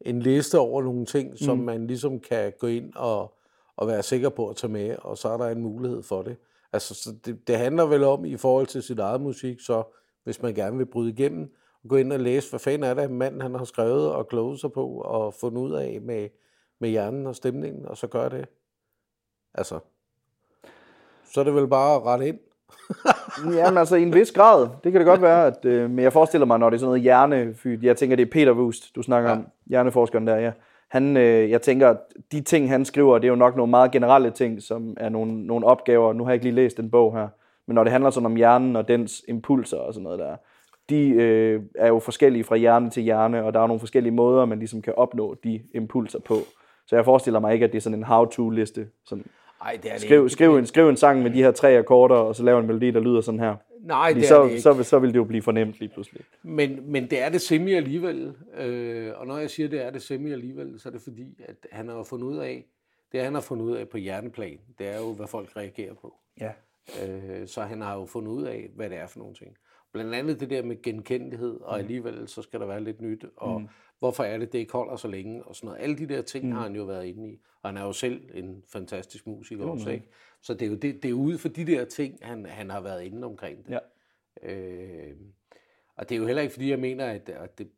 [0.02, 1.64] en liste over nogle ting, som mm.
[1.64, 3.34] man ligesom kan gå ind og,
[3.80, 6.38] og være sikker på at tage med, og så er der en mulighed for det.
[6.74, 9.84] Altså, så det, det handler vel om, i forhold til sit eget musik, så
[10.24, 11.54] hvis man gerne vil bryde igennem,
[11.88, 14.72] gå ind og læse, hvad fanden er det, manden han har skrevet og kloget sig
[14.72, 16.30] på, og fundet ud af med,
[16.80, 18.48] med hjernen og stemningen, og så gør det.
[19.54, 19.80] Altså,
[21.34, 22.40] så er det vel bare at rette ind.
[23.58, 24.70] Jamen altså i en vis grad.
[24.84, 26.90] Det kan det godt være, at, øh, men jeg forestiller mig, når det er sådan
[26.90, 27.84] noget hjernefyt.
[27.84, 29.36] Jeg tænker, det er Peter Wust, du snakker ja.
[29.36, 29.48] om.
[29.66, 30.52] Hjerneforskeren der, ja.
[30.92, 31.96] Han, øh, jeg tænker,
[32.32, 35.48] de ting, han skriver, det er jo nok nogle meget generelle ting, som er nogle,
[35.48, 36.14] nogle opgaver.
[36.14, 37.28] Nu har jeg ikke lige læst den bog her.
[37.68, 40.36] Men når det handler sådan om hjernen og dens impulser og sådan noget der,
[40.90, 44.46] de øh, er jo forskellige fra hjerne til hjerne, og der er nogle forskellige måder,
[44.46, 46.36] man ligesom kan opnå de impulser på.
[46.88, 48.88] Så jeg forestiller mig ikke, at det er sådan en how-to-liste.
[49.06, 49.26] Sådan,
[49.62, 52.16] Ej, det er det skriv, skriv, en, skriv en sang med de her tre akkorder,
[52.16, 53.56] og så lav en melodi, der lyder sådan her.
[53.84, 54.62] Nej, Fordi det er så, det ikke.
[54.62, 56.22] så, vil- så vil det jo blive fornemt lige pludselig.
[56.44, 58.34] Men, men det er det semi alligevel.
[58.58, 61.56] Øh, og når jeg siger, det er det semi alligevel, så er det fordi, at
[61.72, 62.66] han har fundet ud af,
[63.12, 66.16] det han har fundet ud af på hjerneplan, det er jo, hvad folk reagerer på.
[66.42, 66.52] Ja.
[67.08, 69.58] Øh, så han har jo fundet ud af, hvad det er for nogle ting.
[69.94, 73.62] Blandt andet det der med genkendelighed, og alligevel så skal der være lidt nyt, og
[73.62, 73.68] mm.
[74.00, 75.82] Hvorfor er det, det ikke holder så længe, og sådan noget.
[75.82, 76.52] Alle de der ting mm.
[76.52, 79.89] har han jo været inde i, og han er jo selv en fantastisk musiker også,
[79.89, 80.06] ikke?
[80.41, 82.82] Så det er jo det, det er ud for de der ting, han, han har
[82.82, 83.72] været inde omkring det.
[83.72, 83.80] Ja.
[84.54, 85.16] Øh,
[85.95, 87.70] og det er jo heller ikke, fordi jeg mener, at, at det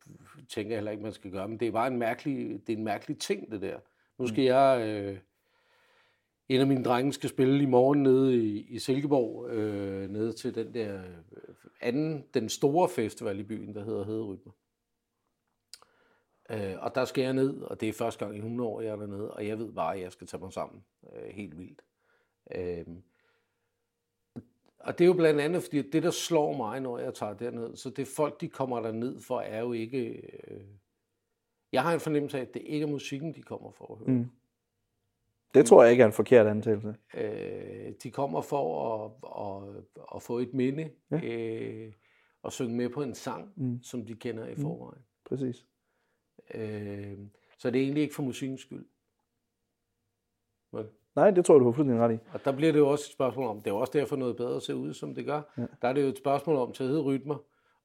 [0.50, 2.78] tænker jeg heller ikke, man skal gøre, men det er bare en mærkelig, det er
[2.78, 3.80] en mærkelig ting, det der.
[4.18, 4.46] Nu skal mm.
[4.46, 5.18] jeg, øh,
[6.50, 10.56] en af mine drenge skal spille i morgen nede i, i Silkeborg, øh, nede til
[10.56, 14.54] den der øh, anden, den store festival i byen, der hedder Hederrytmer.
[16.52, 18.92] Øh, og der skal jeg ned, og det er første gang i 100 år, jeg
[18.92, 20.84] er dernede, og jeg ved bare, at jeg skal tage mig sammen
[21.14, 21.82] øh, helt vildt.
[22.56, 22.86] Øh,
[24.80, 27.76] og det er jo blandt andet, fordi det, der slår mig, når jeg tager derned,
[27.76, 30.08] så det folk, de kommer der ned for, er jo ikke...
[30.48, 30.62] Øh,
[31.72, 34.18] jeg har en fornemmelse af, at det ikke er musikken, de kommer for at høre.
[34.18, 34.28] Mm.
[35.54, 36.96] Det tror jeg ikke er en forkert antagelse.
[37.14, 39.12] Øh, de kommer for at,
[39.48, 39.84] at,
[40.16, 41.24] at få et minde, ja.
[41.24, 41.94] øh,
[42.44, 43.84] og synge med på en sang, mm.
[43.84, 45.04] som de kender i forvejen.
[45.26, 45.66] Præcis.
[46.54, 47.18] Øh,
[47.58, 48.86] så det er egentlig ikke for musikkens skyld.
[50.74, 50.86] Vel?
[51.16, 52.18] Nej, det tror jeg, du har fuldstændig ret i.
[52.34, 54.62] Og der bliver det jo også et spørgsmål om, det er også derfor noget bedre
[54.62, 55.42] ser ud, som det gør.
[55.58, 55.66] Ja.
[55.82, 57.36] Der er det jo et spørgsmål om til at hedde rytmer.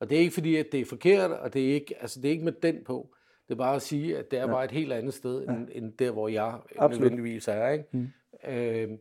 [0.00, 2.28] Og det er ikke fordi, at det er forkert, og det er ikke, altså det
[2.28, 3.14] er ikke med den på.
[3.48, 4.52] Det er bare at sige, at det er ja.
[4.52, 5.52] bare et helt andet sted, ja.
[5.52, 7.00] end, end der, hvor jeg Absolut.
[7.00, 7.68] nødvendigvis er.
[7.68, 7.84] Ikke?
[7.92, 8.08] Mm.
[8.48, 8.98] Øh,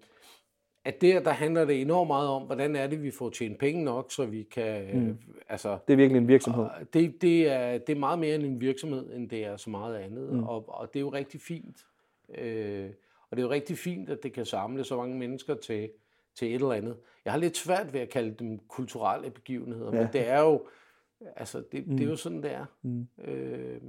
[0.86, 3.83] at der, der handler det enormt meget om, hvordan er det, vi får tjent penge
[3.83, 4.89] nok, så vi kan...
[4.93, 5.09] Mm.
[5.09, 5.15] Øh,
[5.49, 6.65] altså, Det er virkelig en virksomhed.
[6.93, 9.95] det, det, er, det er meget mere end en virksomhed, end det er så meget
[9.97, 10.33] andet.
[10.33, 10.43] Mm.
[10.43, 11.86] Og, og det er jo rigtig fint.
[12.38, 12.89] Øh,
[13.29, 15.89] og det er jo rigtig fint, at det kan samle så mange mennesker til,
[16.36, 16.97] til et eller andet.
[17.25, 20.01] Jeg har lidt svært ved at kalde dem kulturelle begivenheder, ja.
[20.01, 20.61] men det er jo,
[21.36, 21.97] altså, det, mm.
[21.97, 22.65] det er jo sådan, det er.
[22.81, 23.07] Mm.
[23.23, 23.81] Øh,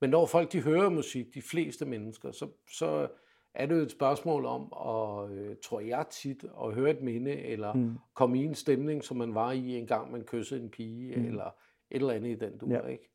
[0.00, 3.08] men når folk de hører musik, de fleste mennesker, så, så
[3.54, 7.32] er det jo et spørgsmål om, at, øh, tror jeg tit, at høre et minde,
[7.32, 7.98] eller mm.
[8.14, 11.24] komme i en stemning, som man var i en gang, man kyssede en pige, mm.
[11.24, 11.44] eller
[11.90, 12.86] et eller andet i den du ja.
[12.86, 13.10] ikke?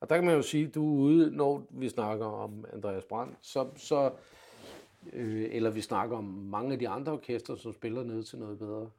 [0.00, 3.04] Og der kan man jo sige, at du er ude, når vi snakker om Andreas
[3.04, 4.12] Brandt, så, så
[5.12, 8.58] øh, eller vi snakker om mange af de andre orkester, som spiller ned til noget
[8.58, 8.90] bedre,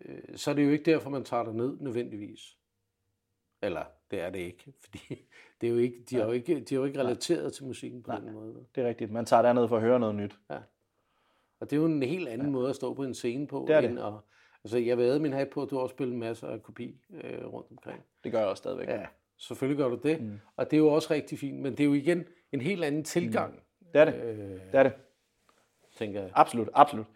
[0.00, 2.40] øh, så er det jo ikke derfor, man tager dig ned nødvendigvis.
[3.62, 4.98] Eller det er det ikke, fordi
[5.60, 7.50] det er jo ikke, de, er jo ikke, de er jo ikke relateret Nej.
[7.50, 8.20] til musikken på Nej.
[8.20, 8.54] den måde.
[8.74, 9.10] Det er rigtigt.
[9.10, 10.38] Man tager derned for at høre noget nyt.
[10.50, 10.58] Ja.
[11.60, 12.52] Og det er jo en helt anden ja.
[12.52, 13.64] måde at stå på en scene på.
[13.68, 13.90] Det er det.
[13.90, 14.12] End at,
[14.64, 17.46] altså, jeg ved min hat på, at du har også spillet masser af kopi øh,
[17.46, 18.02] rundt omkring.
[18.24, 18.88] Det gør jeg også stadigvæk.
[18.88, 19.06] Ja,
[19.36, 20.20] selvfølgelig gør du det.
[20.22, 20.40] Mm.
[20.56, 23.04] Og det er jo også rigtig fint, men det er jo igen en helt anden
[23.04, 23.52] tilgang.
[23.54, 23.86] Mm.
[23.92, 24.14] Det er det.
[24.14, 24.92] Øh, Det er det.
[25.96, 26.30] tænker jeg.
[26.34, 27.06] Absolut, absolut.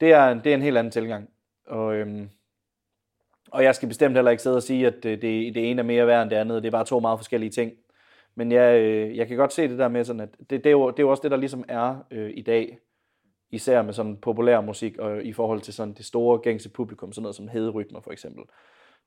[0.00, 1.30] Det er, det er en helt anden tilgang.
[1.66, 2.30] Og, øhm,
[3.56, 5.86] og jeg skal bestemt heller ikke sidde og sige, at det, det, det ene er
[5.86, 6.62] mere værd end det andet.
[6.62, 7.72] Det er bare to meget forskellige ting.
[8.34, 10.70] Men jeg, øh, jeg kan godt se det der med, sådan at det, det, er
[10.70, 12.78] jo, det er jo også det, der ligesom er øh, i dag.
[13.50, 17.22] Især med sådan populær musik og i forhold til sådan det store gængse publikum, sådan
[17.22, 18.44] noget som hederytmer for eksempel.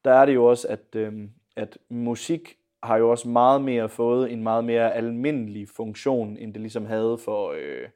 [0.06, 1.14] Der er det jo også, at, øh,
[1.56, 6.62] at musik har jo også meget mere fået en meget mere almindelig funktion, end det
[6.62, 7.88] ligesom havde for, øh,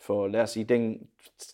[0.00, 1.08] for lad os sige, den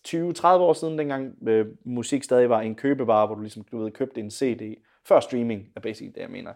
[0.08, 3.90] 20-30 år siden, dengang øh, musik stadig var en købevare, hvor du ligesom du ved,
[3.90, 4.76] købte en CD.
[5.04, 6.52] Før streaming er basically det, jeg mener.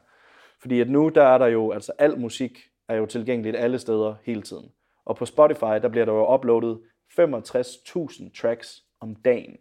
[0.61, 2.59] Fordi at nu, der er der jo, altså al musik
[2.89, 4.73] er jo tilgængeligt alle steder hele tiden.
[5.05, 6.81] Og på Spotify, der bliver der jo uploadet
[7.21, 9.57] 65.000 tracks om dagen.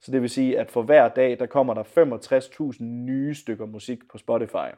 [0.00, 1.82] Så det vil sige, at for hver dag, der kommer der
[2.72, 4.70] 65.000 nye stykker musik på Spotify.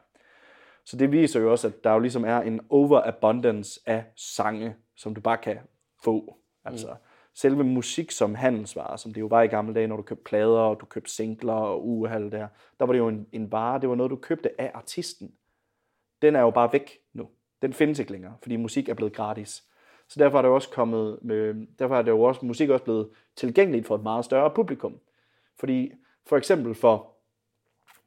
[0.85, 5.15] Så det viser jo også, at der jo ligesom er en overabundance af sange, som
[5.15, 5.59] du bare kan
[6.03, 6.37] få.
[6.65, 6.95] Altså mm.
[7.33, 10.59] selve musik som handelsvare, som det jo var i gamle dage, når du købte plader,
[10.59, 12.47] og du købte singler og uhal der,
[12.79, 15.33] der var det jo en, en vare, det var noget, du købte af artisten.
[16.21, 17.29] Den er jo bare væk nu.
[17.61, 19.63] Den findes ikke længere, fordi musik er blevet gratis.
[20.07, 22.83] Så derfor er det jo også kommet, med, derfor er det jo også, musik også
[22.83, 24.99] blevet tilgængeligt for et meget større publikum.
[25.59, 25.91] Fordi
[26.25, 27.13] for eksempel for,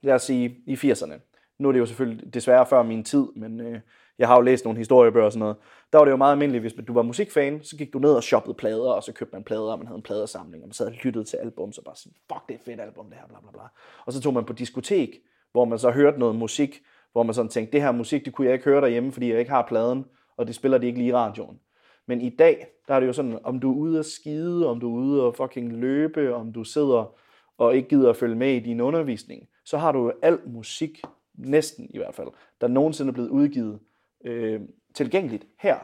[0.00, 1.14] lad os sige, i 80'erne,
[1.58, 3.80] nu er det jo selvfølgelig desværre før min tid, men øh,
[4.18, 5.56] jeg har jo læst nogle historiebøger og sådan noget.
[5.92, 8.22] Der var det jo meget almindeligt, hvis du var musikfan, så gik du ned og
[8.22, 10.86] shoppede plader, og så købte man plader, og man havde en pladesamling, og man sad
[10.86, 13.26] og lyttede til album, så bare sådan, fuck, det er et fedt album, det her,
[13.26, 13.62] bla bla bla.
[14.06, 15.10] Og så tog man på diskotek,
[15.52, 16.82] hvor man så hørte noget musik,
[17.12, 19.38] hvor man sådan tænkte, det her musik, det kunne jeg ikke høre derhjemme, fordi jeg
[19.38, 20.04] ikke har pladen,
[20.36, 21.60] og det spiller de ikke lige i radioen.
[22.06, 24.80] Men i dag, der er det jo sådan, om du er ude at skide, om
[24.80, 27.14] du er ude og fucking løbe, om du sidder
[27.58, 31.00] og ikke gider at følge med i din undervisning, så har du jo al musik,
[31.34, 32.28] næsten i hvert fald,
[32.60, 33.78] der nogensinde er blevet udgivet
[34.24, 34.60] øh,
[34.94, 35.78] tilgængeligt her.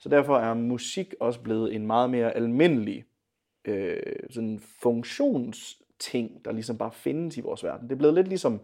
[0.00, 3.04] Så derfor er musik også blevet en meget mere almindelig
[3.64, 4.60] øh, sådan
[5.98, 7.88] ting, der ligesom bare findes i vores verden.
[7.88, 8.60] Det er blevet lidt ligesom,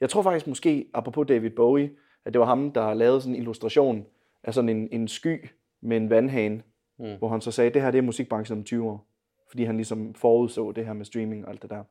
[0.00, 1.90] jeg tror faktisk måske, apropos David Bowie,
[2.24, 4.06] at det var ham, der lavede sådan en illustration
[4.42, 5.48] af sådan en, en sky
[5.80, 6.62] med en vandhane,
[6.98, 7.16] mm.
[7.18, 9.06] hvor han så sagde, det her det er musikbranchen om 20 år.
[9.48, 11.84] Fordi han ligesom forudså det her med streaming og alt det der.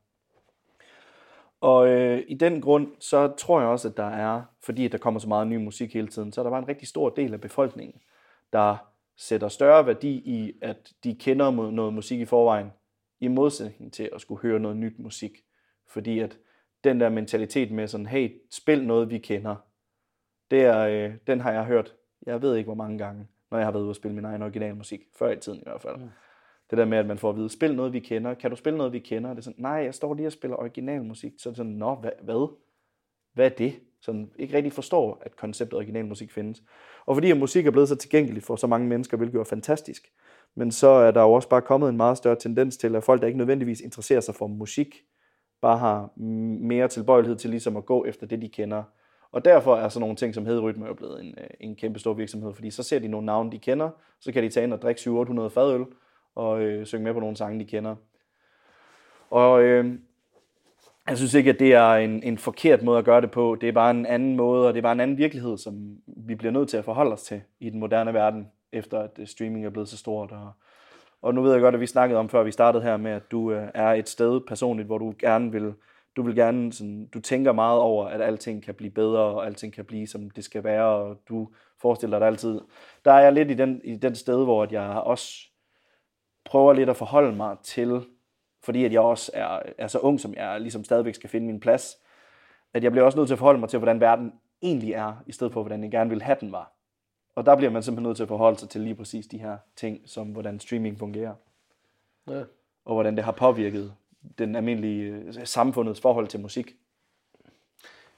[1.62, 5.20] Og øh, i den grund, så tror jeg også, at der er, fordi der kommer
[5.20, 7.42] så meget ny musik hele tiden, så er der bare en rigtig stor del af
[7.42, 8.02] befolkningen,
[8.54, 8.78] der
[9.18, 12.72] sætter større værdi i, at de kender noget musik i forvejen,
[13.20, 15.32] i modsætning til at skulle høre noget nyt musik.
[15.88, 16.38] Fordi at
[16.84, 19.56] den der mentalitet med sådan, hey, spil noget, vi kender,
[20.52, 21.96] det er, øh, den har jeg hørt,
[22.26, 24.42] jeg ved ikke hvor mange gange, når jeg har været ude og spille min egen
[24.42, 25.98] originalmusik, før i tiden i hvert fald.
[25.98, 26.10] Mm.
[26.70, 28.34] Det der med, at man får at vide, spil noget, vi kender.
[28.34, 29.30] Kan du spille noget, vi kender?
[29.30, 31.34] Det er sådan, nej, jeg står lige og spiller original musik.
[31.38, 32.12] Så er det sådan, nå, hvad?
[32.24, 32.56] Hvad,
[33.34, 33.74] hvad er det?
[34.02, 36.64] Sådan, ikke rigtig forstår, at konceptet original musik findes.
[37.06, 40.12] Og fordi at musik er blevet så tilgængeligt for så mange mennesker, hvilket er fantastisk,
[40.56, 43.22] men så er der jo også bare kommet en meget større tendens til, at folk,
[43.22, 44.96] der ikke nødvendigvis interesserer sig for musik,
[45.62, 46.10] bare har
[46.62, 48.84] mere tilbøjelighed til ligesom at gå efter det, de kender.
[49.32, 52.14] Og derfor er sådan nogle ting som Hedrytme jo blevet en, øh, en kæmpe stor
[52.14, 53.90] virksomhed, fordi så ser de nogle navne, de kender,
[54.20, 55.86] så kan de tage ind og drikke 700-800 fadøl,
[56.40, 57.96] og øh, synge med på nogle sange, de kender.
[59.30, 60.00] Og øh,
[61.10, 63.58] jeg synes ikke, at det er en, en forkert måde at gøre det på.
[63.62, 66.36] Det er bare en anden måde, og det er bare en anden virkelighed, som vi
[66.36, 69.66] bliver nødt til at forholde os til i den moderne verden, efter at øh, streaming
[69.66, 70.32] er blevet så stort.
[70.32, 70.52] Og,
[71.22, 73.32] og nu ved jeg godt, at vi snakkede om, før vi startede her, med at
[73.32, 75.74] du øh, er et sted personligt, hvor du gerne vil,
[76.16, 79.74] du vil gerne, sådan, du tænker meget over, at alting kan blive bedre, og alting
[79.74, 81.48] kan blive, som det skal være, og du
[81.82, 82.62] forestiller dig altid.
[83.06, 85.49] Der er jeg lidt i den, i den sted, hvor at jeg også
[86.46, 88.06] prøver lidt at forholde mig til,
[88.64, 91.60] fordi at jeg også er, er så ung, som jeg ligesom stadigvæk skal finde min
[91.60, 91.98] plads,
[92.74, 95.32] at jeg bliver også nødt til at forholde mig til, hvordan verden egentlig er, i
[95.32, 96.74] stedet for, hvordan jeg gerne vil have den var.
[97.36, 99.58] Og der bliver man simpelthen nødt til at forholde sig til lige præcis de her
[99.76, 101.34] ting, som hvordan streaming fungerer.
[102.28, 102.44] Ja.
[102.86, 103.94] Og hvordan det har påvirket
[104.38, 106.76] den almindelige øh, samfundets forhold til musik.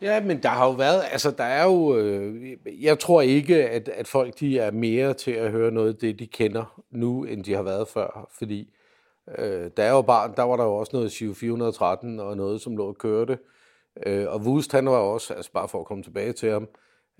[0.01, 3.89] Ja, men der har jo været, altså der er jo, øh, jeg tror ikke, at,
[3.89, 7.43] at folk de er mere til at høre noget af det, de kender nu, end
[7.43, 8.73] de har været før, fordi
[9.37, 12.77] øh, der er jo bare, der var der jo også noget 413 og noget, som
[12.77, 13.37] lå og kørte,
[14.05, 16.67] øh, og Wust, han var også, altså bare for at komme tilbage til ham,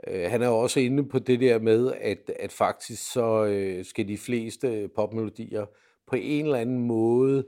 [0.08, 3.86] øh, han er jo også inde på det der med, at, at faktisk så øh,
[3.86, 5.66] skal de fleste popmelodier
[6.08, 7.44] på en eller anden måde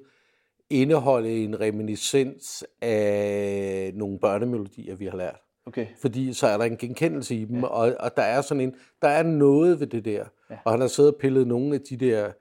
[0.82, 5.40] indeholde en reminiscens af nogle børnemelodier, vi har lært.
[5.66, 5.88] Okay.
[6.02, 7.66] Fordi så er der en genkendelse i dem, ja.
[7.66, 10.26] og, og der er sådan en, der er noget ved det der.
[10.50, 10.58] Ja.
[10.66, 12.32] Og han har siddet og pillet nogle af de der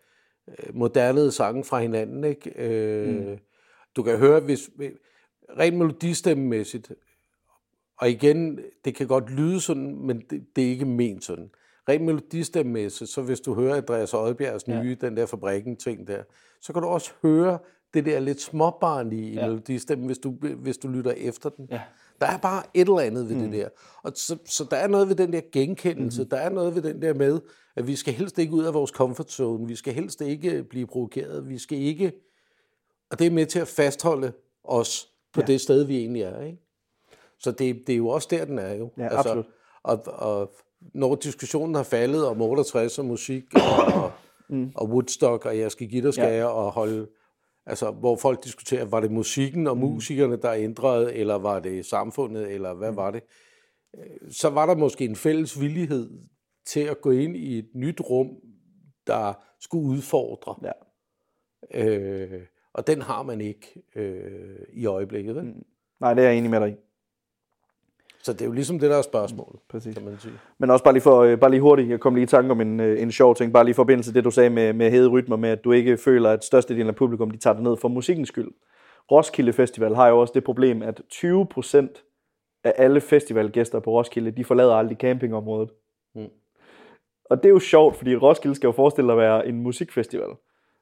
[0.48, 2.52] øh, moderne sange fra hinanden, ikke?
[2.56, 3.38] Øh, mm.
[3.96, 4.70] Du kan høre, hvis
[5.58, 6.92] rent melodistemmemæssigt,
[7.98, 11.50] og igen, det kan godt lyde sådan, men det, det er ikke ment sådan.
[11.88, 15.06] Rent melodistemmemæssigt, så hvis du hører Andreas Oddbjergs nye, ja.
[15.06, 16.22] den der fabrikken ting der,
[16.60, 17.58] så kan du også høre
[17.94, 19.46] det der lidt småbarnlige ja.
[19.46, 21.68] melodistemmen, hvis du, hvis du lytter efter den.
[21.70, 21.80] Ja.
[22.20, 23.42] Der er bare et eller andet ved mm.
[23.42, 23.68] det der.
[24.02, 26.28] Og så, så der er noget ved den der genkendelse, mm.
[26.28, 27.40] der er noget ved den der med,
[27.76, 30.86] at vi skal helst ikke ud af vores comfort zone, vi skal helst ikke blive
[30.86, 32.12] provokeret, vi skal ikke...
[33.10, 34.32] Og det er med til at fastholde
[34.64, 35.46] os på ja.
[35.46, 36.42] det sted, vi egentlig er.
[36.42, 36.58] Ikke?
[37.38, 38.90] Så det, det er jo også der, den er jo.
[38.98, 39.46] Ja, altså, absolut.
[39.82, 40.54] Og, og
[40.94, 44.12] når diskussionen har faldet om 68 og musik, og,
[44.48, 44.72] mm.
[44.74, 46.44] og Woodstock, og jeg skal give dig ja.
[46.44, 47.06] og holde
[47.66, 52.52] Altså, hvor folk diskuterer, var det musikken og musikerne, der ændrede, eller var det samfundet,
[52.52, 52.96] eller hvad mm.
[52.96, 53.22] var det?
[53.98, 56.10] Øh, så var der måske en fælles villighed
[56.66, 58.28] til at gå ind i et nyt rum,
[59.06, 60.56] der skulle udfordre.
[60.62, 60.72] Ja.
[61.74, 62.42] Øh,
[62.72, 65.34] og den har man ikke øh, i øjeblikket.
[65.36, 65.44] Vel?
[65.44, 65.64] Mm.
[66.00, 66.74] Nej, det er jeg enig med dig i.
[68.22, 69.94] Så det er jo ligesom det, der er spørgsmålet, Præcis.
[69.94, 70.34] kan man sige.
[70.58, 72.60] Men også bare lige, for, øh, bare lige hurtigt, jeg kom lige i tanke om
[72.60, 74.90] en, øh, en sjov ting, bare lige i forbindelse til det, du sagde med, med
[74.90, 77.76] hede rytmer, med at du ikke føler, at størstedelen af publikum, de tager det ned
[77.76, 78.48] for musikkens skyld.
[79.10, 84.44] Roskilde Festival har jo også det problem, at 20% af alle festivalgæster på Roskilde, de
[84.44, 85.70] forlader aldrig campingområdet.
[86.14, 86.26] Mm.
[87.24, 90.28] Og det er jo sjovt, fordi Roskilde skal jo forestille at være en musikfestival.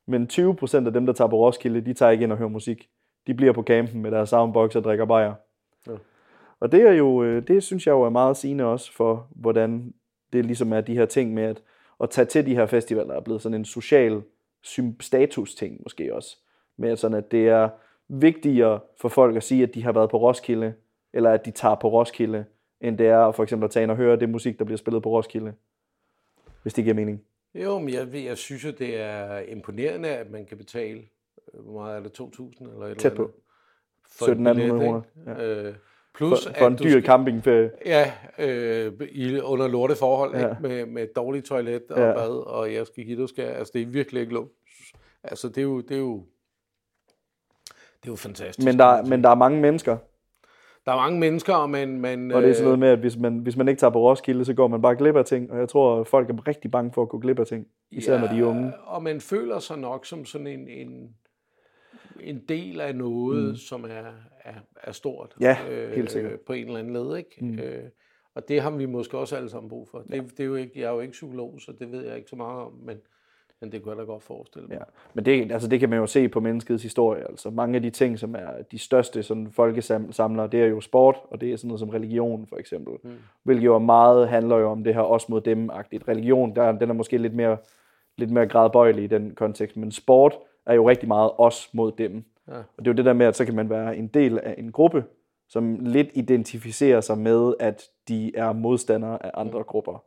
[0.06, 2.88] Men 20% af dem, der tager på Roskilde, de tager ikke ind og hører musik.
[3.26, 5.34] De bliver på campen med deres soundbox og drikker bajer.
[6.60, 9.94] Og det er jo, øh, det synes jeg jo er meget sigende også for, hvordan
[10.32, 11.62] det ligesom er de her ting med at,
[12.00, 14.22] at tage til de her festivaler er blevet sådan en social
[15.00, 16.36] status ting måske også.
[16.76, 17.68] Med sådan, at det er
[18.08, 20.74] vigtigere for folk at sige, at de har været på Roskilde,
[21.12, 22.44] eller at de tager på Roskilde,
[22.80, 25.02] end det er for eksempel at tage ind og høre det musik, der bliver spillet
[25.02, 25.54] på Roskilde.
[26.62, 27.22] Hvis det giver mening.
[27.54, 31.02] Jo, men jeg, jeg synes jo, det er imponerende, at man kan betale,
[31.54, 33.30] øh, hvor meget er det, 2.000 eller et Tæt på.
[34.04, 35.02] 1700 kroner.
[35.26, 35.44] Ja.
[35.44, 35.74] Øh,
[36.14, 37.70] Plus, for, for en dyr skal, campingferie.
[37.86, 40.48] Ja, øh, i, under lorteforhold, ja.
[40.48, 40.62] ikke?
[40.62, 42.12] Med, med dårligt toilet og ja.
[42.12, 43.44] bad, og jeg skal give dig skal.
[43.44, 44.92] Altså, det er virkelig ikke luksus.
[45.24, 46.24] Altså, det er jo, det er jo,
[48.02, 48.64] Det er jo fantastisk.
[48.64, 49.96] Men der, men der er mange mennesker,
[50.86, 52.00] der er mange mennesker, og man...
[52.00, 53.90] man og det er sådan øh, noget med, at hvis man, hvis man ikke tager
[53.90, 55.52] på Roskilde, så går man bare glip af ting.
[55.52, 57.66] Og jeg tror, at folk er rigtig bange for at gå glip af ting.
[57.90, 58.72] Især når de er unge.
[58.84, 61.14] Og man føler sig nok som sådan en, en,
[62.22, 63.56] en del af noget, mm.
[63.56, 64.12] som er,
[64.44, 65.34] er, er stort.
[65.40, 65.56] Ja,
[65.94, 66.40] helt sikkert.
[66.40, 67.36] På en eller anden led, ikke?
[67.40, 67.58] Mm.
[67.58, 67.84] Øh,
[68.34, 69.98] og det har vi måske også alle sammen brug for.
[69.98, 72.30] Det, det er jo ikke, jeg er jo ikke psykolog, så det ved jeg ikke
[72.30, 72.96] så meget om, men,
[73.60, 74.74] men det kunne jeg da godt forestille mig.
[74.74, 74.84] Ja.
[75.14, 77.28] Men det, altså det kan man jo se på menneskets historie.
[77.28, 81.16] Altså mange af de ting, som er de største sådan, folkesamlere, det er jo sport,
[81.30, 82.94] og det er sådan noget som religion for eksempel.
[83.02, 83.10] Mm.
[83.42, 86.08] Hvilket jo meget handler jo om det her os mod dem-agtigt.
[86.08, 87.56] Religion, der, den er måske lidt mere,
[88.16, 92.24] lidt mere gradbøjelig i den kontekst, men sport er jo rigtig meget os mod dem.
[92.48, 92.56] Ja.
[92.56, 94.54] Og det er jo det der med, at så kan man være en del af
[94.58, 95.04] en gruppe,
[95.48, 99.64] som lidt identificerer sig med, at de er modstandere af andre mm.
[99.64, 100.04] grupper.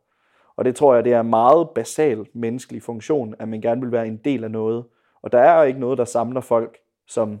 [0.56, 3.92] Og det tror jeg, det er en meget basal menneskelig funktion, at man gerne vil
[3.92, 4.84] være en del af noget.
[5.22, 6.78] Og der er ikke noget, der samler folk
[7.08, 7.40] som,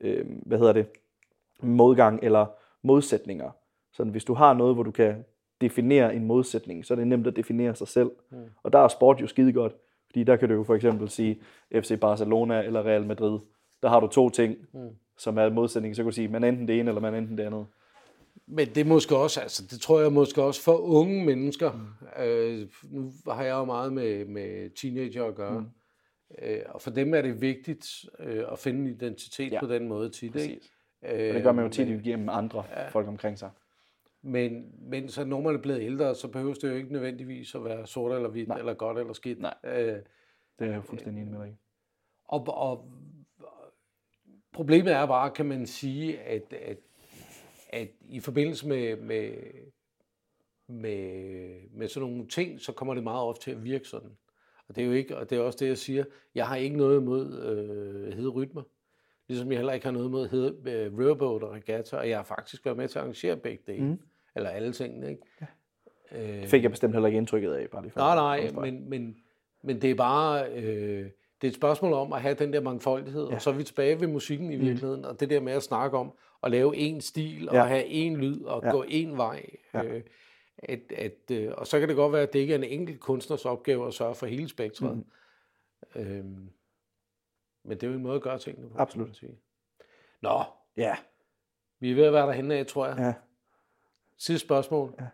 [0.00, 0.86] øh, hvad hedder det,
[1.62, 2.46] modgang eller
[2.82, 3.50] modsætninger.
[3.92, 5.24] Så hvis du har noget, hvor du kan
[5.60, 8.10] definere en modsætning, så er det nemt at definere sig selv.
[8.30, 8.38] Mm.
[8.62, 9.72] Og der er sport jo skide godt,
[10.06, 11.40] fordi der kan du jo for eksempel sige
[11.74, 13.38] FC Barcelona eller Real Madrid.
[13.82, 14.88] Der har du to ting, mm.
[15.18, 17.38] som er modsætning, så kan du sige, man er enten det ene, eller man enten
[17.38, 17.66] det andet.
[18.46, 22.22] Men det måske også, altså det tror jeg måske også for unge mennesker, mm.
[22.24, 25.66] øh, nu har jeg jo meget med, med teenager at gøre, mm.
[26.42, 27.86] øh, og for dem er det vigtigt
[28.18, 29.60] øh, at finde en identitet ja.
[29.60, 30.36] på den måde tit.
[30.36, 30.60] Ikke?
[31.04, 32.88] Øh, og det gør man jo tit men, gennem andre ja.
[32.88, 33.50] folk omkring sig.
[34.22, 37.64] Men, men så når man er blevet ældre, så behøver det jo ikke nødvendigvis at
[37.64, 38.58] være sort eller hvidt, Nej.
[38.58, 39.40] eller godt eller skidt.
[39.40, 39.98] Nej, øh,
[40.58, 41.56] det er jeg fuldstændig enig med dig
[42.28, 42.90] og, og
[44.52, 46.78] problemet er bare, kan man sige, at, at
[47.68, 49.32] at i forbindelse med, med,
[50.68, 54.16] med, med sådan nogle ting, så kommer det meget ofte til at virke sådan.
[54.68, 56.04] Og det er jo ikke, og det er også det, jeg siger,
[56.34, 58.62] jeg har ikke noget imod øh, hede rytmer.
[59.28, 62.24] Ligesom jeg heller ikke har noget imod hede, øh, riverboat og regatta, og jeg har
[62.24, 63.84] faktisk været med til at arrangere begge dele.
[63.84, 63.98] Mm.
[64.36, 65.22] Eller alle tingene, ikke?
[65.40, 65.46] Ja.
[66.12, 68.90] Øh, det fik jeg bestemt heller ikke indtrykket af, bare lige for Nej, nej, men,
[68.90, 69.16] men,
[69.62, 70.52] men det er bare...
[70.52, 71.10] Øh,
[71.40, 73.34] det er et spørgsmål om at have den der mangfoldighed, ja.
[73.34, 74.62] og så er vi tilbage ved musikken i mm.
[74.62, 75.08] virkeligheden, mm.
[75.08, 76.12] og det der med at snakke om
[76.42, 77.64] at lave en stil, og ja.
[77.64, 78.70] have en lyd, og ja.
[78.70, 79.46] gå en vej.
[79.74, 79.84] Ja.
[79.84, 80.02] Øh,
[80.58, 83.00] at, at, øh, og så kan det godt være, at det ikke er en enkelt
[83.00, 84.96] kunstners opgave at sørge for hele spektret.
[84.96, 86.00] Mm.
[86.00, 86.50] Øhm,
[87.66, 88.78] men det er jo en måde at gøre tingene på.
[88.78, 89.16] Absolut.
[89.16, 89.38] Sige.
[90.22, 90.42] Nå,
[90.76, 90.96] ja.
[91.80, 92.96] vi er ved at være derhenne af, tror jeg.
[92.98, 93.14] Ja.
[94.18, 94.94] Sidste spørgsmål.
[95.00, 95.06] Ja.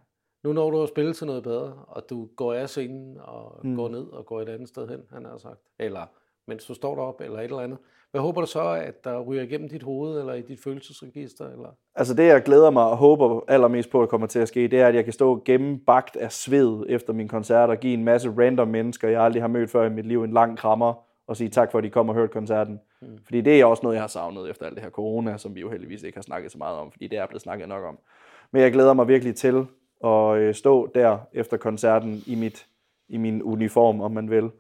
[0.43, 3.77] Nu når du har spillet til noget bedre, og du går af scenen og mm.
[3.77, 6.07] går ned og går et andet sted hen, han har sagt, eller
[6.47, 7.79] mens du står derop eller et eller andet.
[8.11, 11.51] Hvad håber du så, at der ryger igennem dit hoved eller i dit følelsesregister?
[11.51, 11.69] Eller?
[11.95, 14.81] Altså det, jeg glæder mig og håber allermest på, at kommer til at ske, det
[14.81, 18.31] er, at jeg kan stå gennembagt af sved efter min koncert og give en masse
[18.39, 20.95] random mennesker, jeg aldrig har mødt før i mit liv, en lang krammer
[21.33, 22.81] og sige tak for, at de kom og hørte koncerten.
[23.01, 23.19] Mm.
[23.25, 25.61] Fordi det er også noget, jeg har savnet efter alt det her corona, som vi
[25.61, 27.99] jo heldigvis ikke har snakket så meget om, fordi det er blevet snakket nok om.
[28.51, 29.67] Men jeg glæder mig virkelig til
[30.05, 32.67] at øh, stå der efter koncerten i, mit,
[33.09, 34.51] i min uniform, om man vil,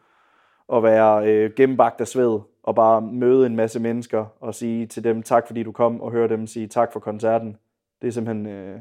[0.68, 5.04] og være øh, gennembagt af sved, og bare møde en masse mennesker og sige til
[5.04, 7.56] dem tak, fordi du kom, og høre dem sige tak for koncerten.
[8.02, 8.80] Det er simpelthen, øh,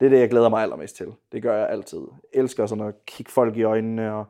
[0.00, 1.12] det er det, jeg glæder mig allermest til.
[1.32, 2.00] Det gør jeg altid.
[2.34, 4.24] Jeg elsker sådan at kigge folk i øjnene og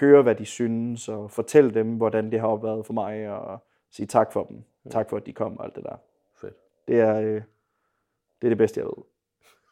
[0.00, 3.58] høre, hvad de synes, og fortælle dem, hvordan det har været for mig, og
[3.90, 4.62] sige tak for dem.
[4.84, 4.90] Ja.
[4.90, 5.96] Tak for, at de kom, og alt det der.
[6.40, 6.54] Fedt.
[6.88, 7.42] Det er, øh,
[8.40, 9.04] det er det bedste, jeg ved.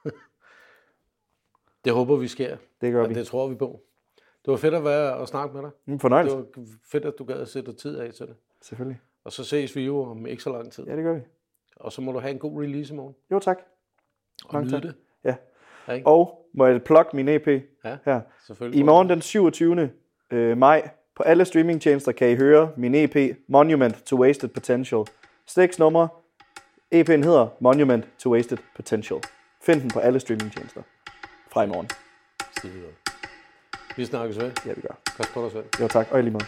[1.85, 2.57] det håber vi sker.
[2.81, 3.15] Det gør og vi.
[3.15, 3.81] det tror vi på.
[4.17, 5.71] Det var fedt at være og snakke med dig.
[5.85, 6.37] Mm, fornøjelse.
[6.37, 8.37] Det var fedt, at du gad at sætte tid af til det.
[8.63, 9.01] Selvfølgelig.
[9.25, 10.85] Og så ses vi jo om ikke så lang tid.
[10.87, 11.21] Ja, det gør vi.
[11.77, 13.15] Og så må du have en god release i morgen.
[13.31, 13.59] Jo, tak.
[14.45, 14.95] Og nyde det.
[15.25, 15.37] Ja.
[15.89, 17.47] ja og må jeg plukke min EP
[17.85, 18.21] ja, her.
[18.47, 18.81] Selvfølgelig.
[18.81, 19.91] I morgen den 27.
[20.31, 25.05] Øh, maj på alle streamingtjenester kan I høre min EP Monument to Wasted Potential.
[25.47, 26.09] Seks numre.
[26.95, 29.21] EP'en hedder Monument to Wasted Potential.
[29.63, 30.83] Find den på alle streamingtjenester
[31.51, 31.89] fra i morgen.
[32.57, 32.73] Skide.
[33.97, 34.51] Vi snakkes ved.
[34.67, 34.95] Ja, vi gør.
[35.17, 35.65] Pas på dig selv.
[35.81, 36.07] Jo, tak.
[36.11, 36.45] Og i lige måde.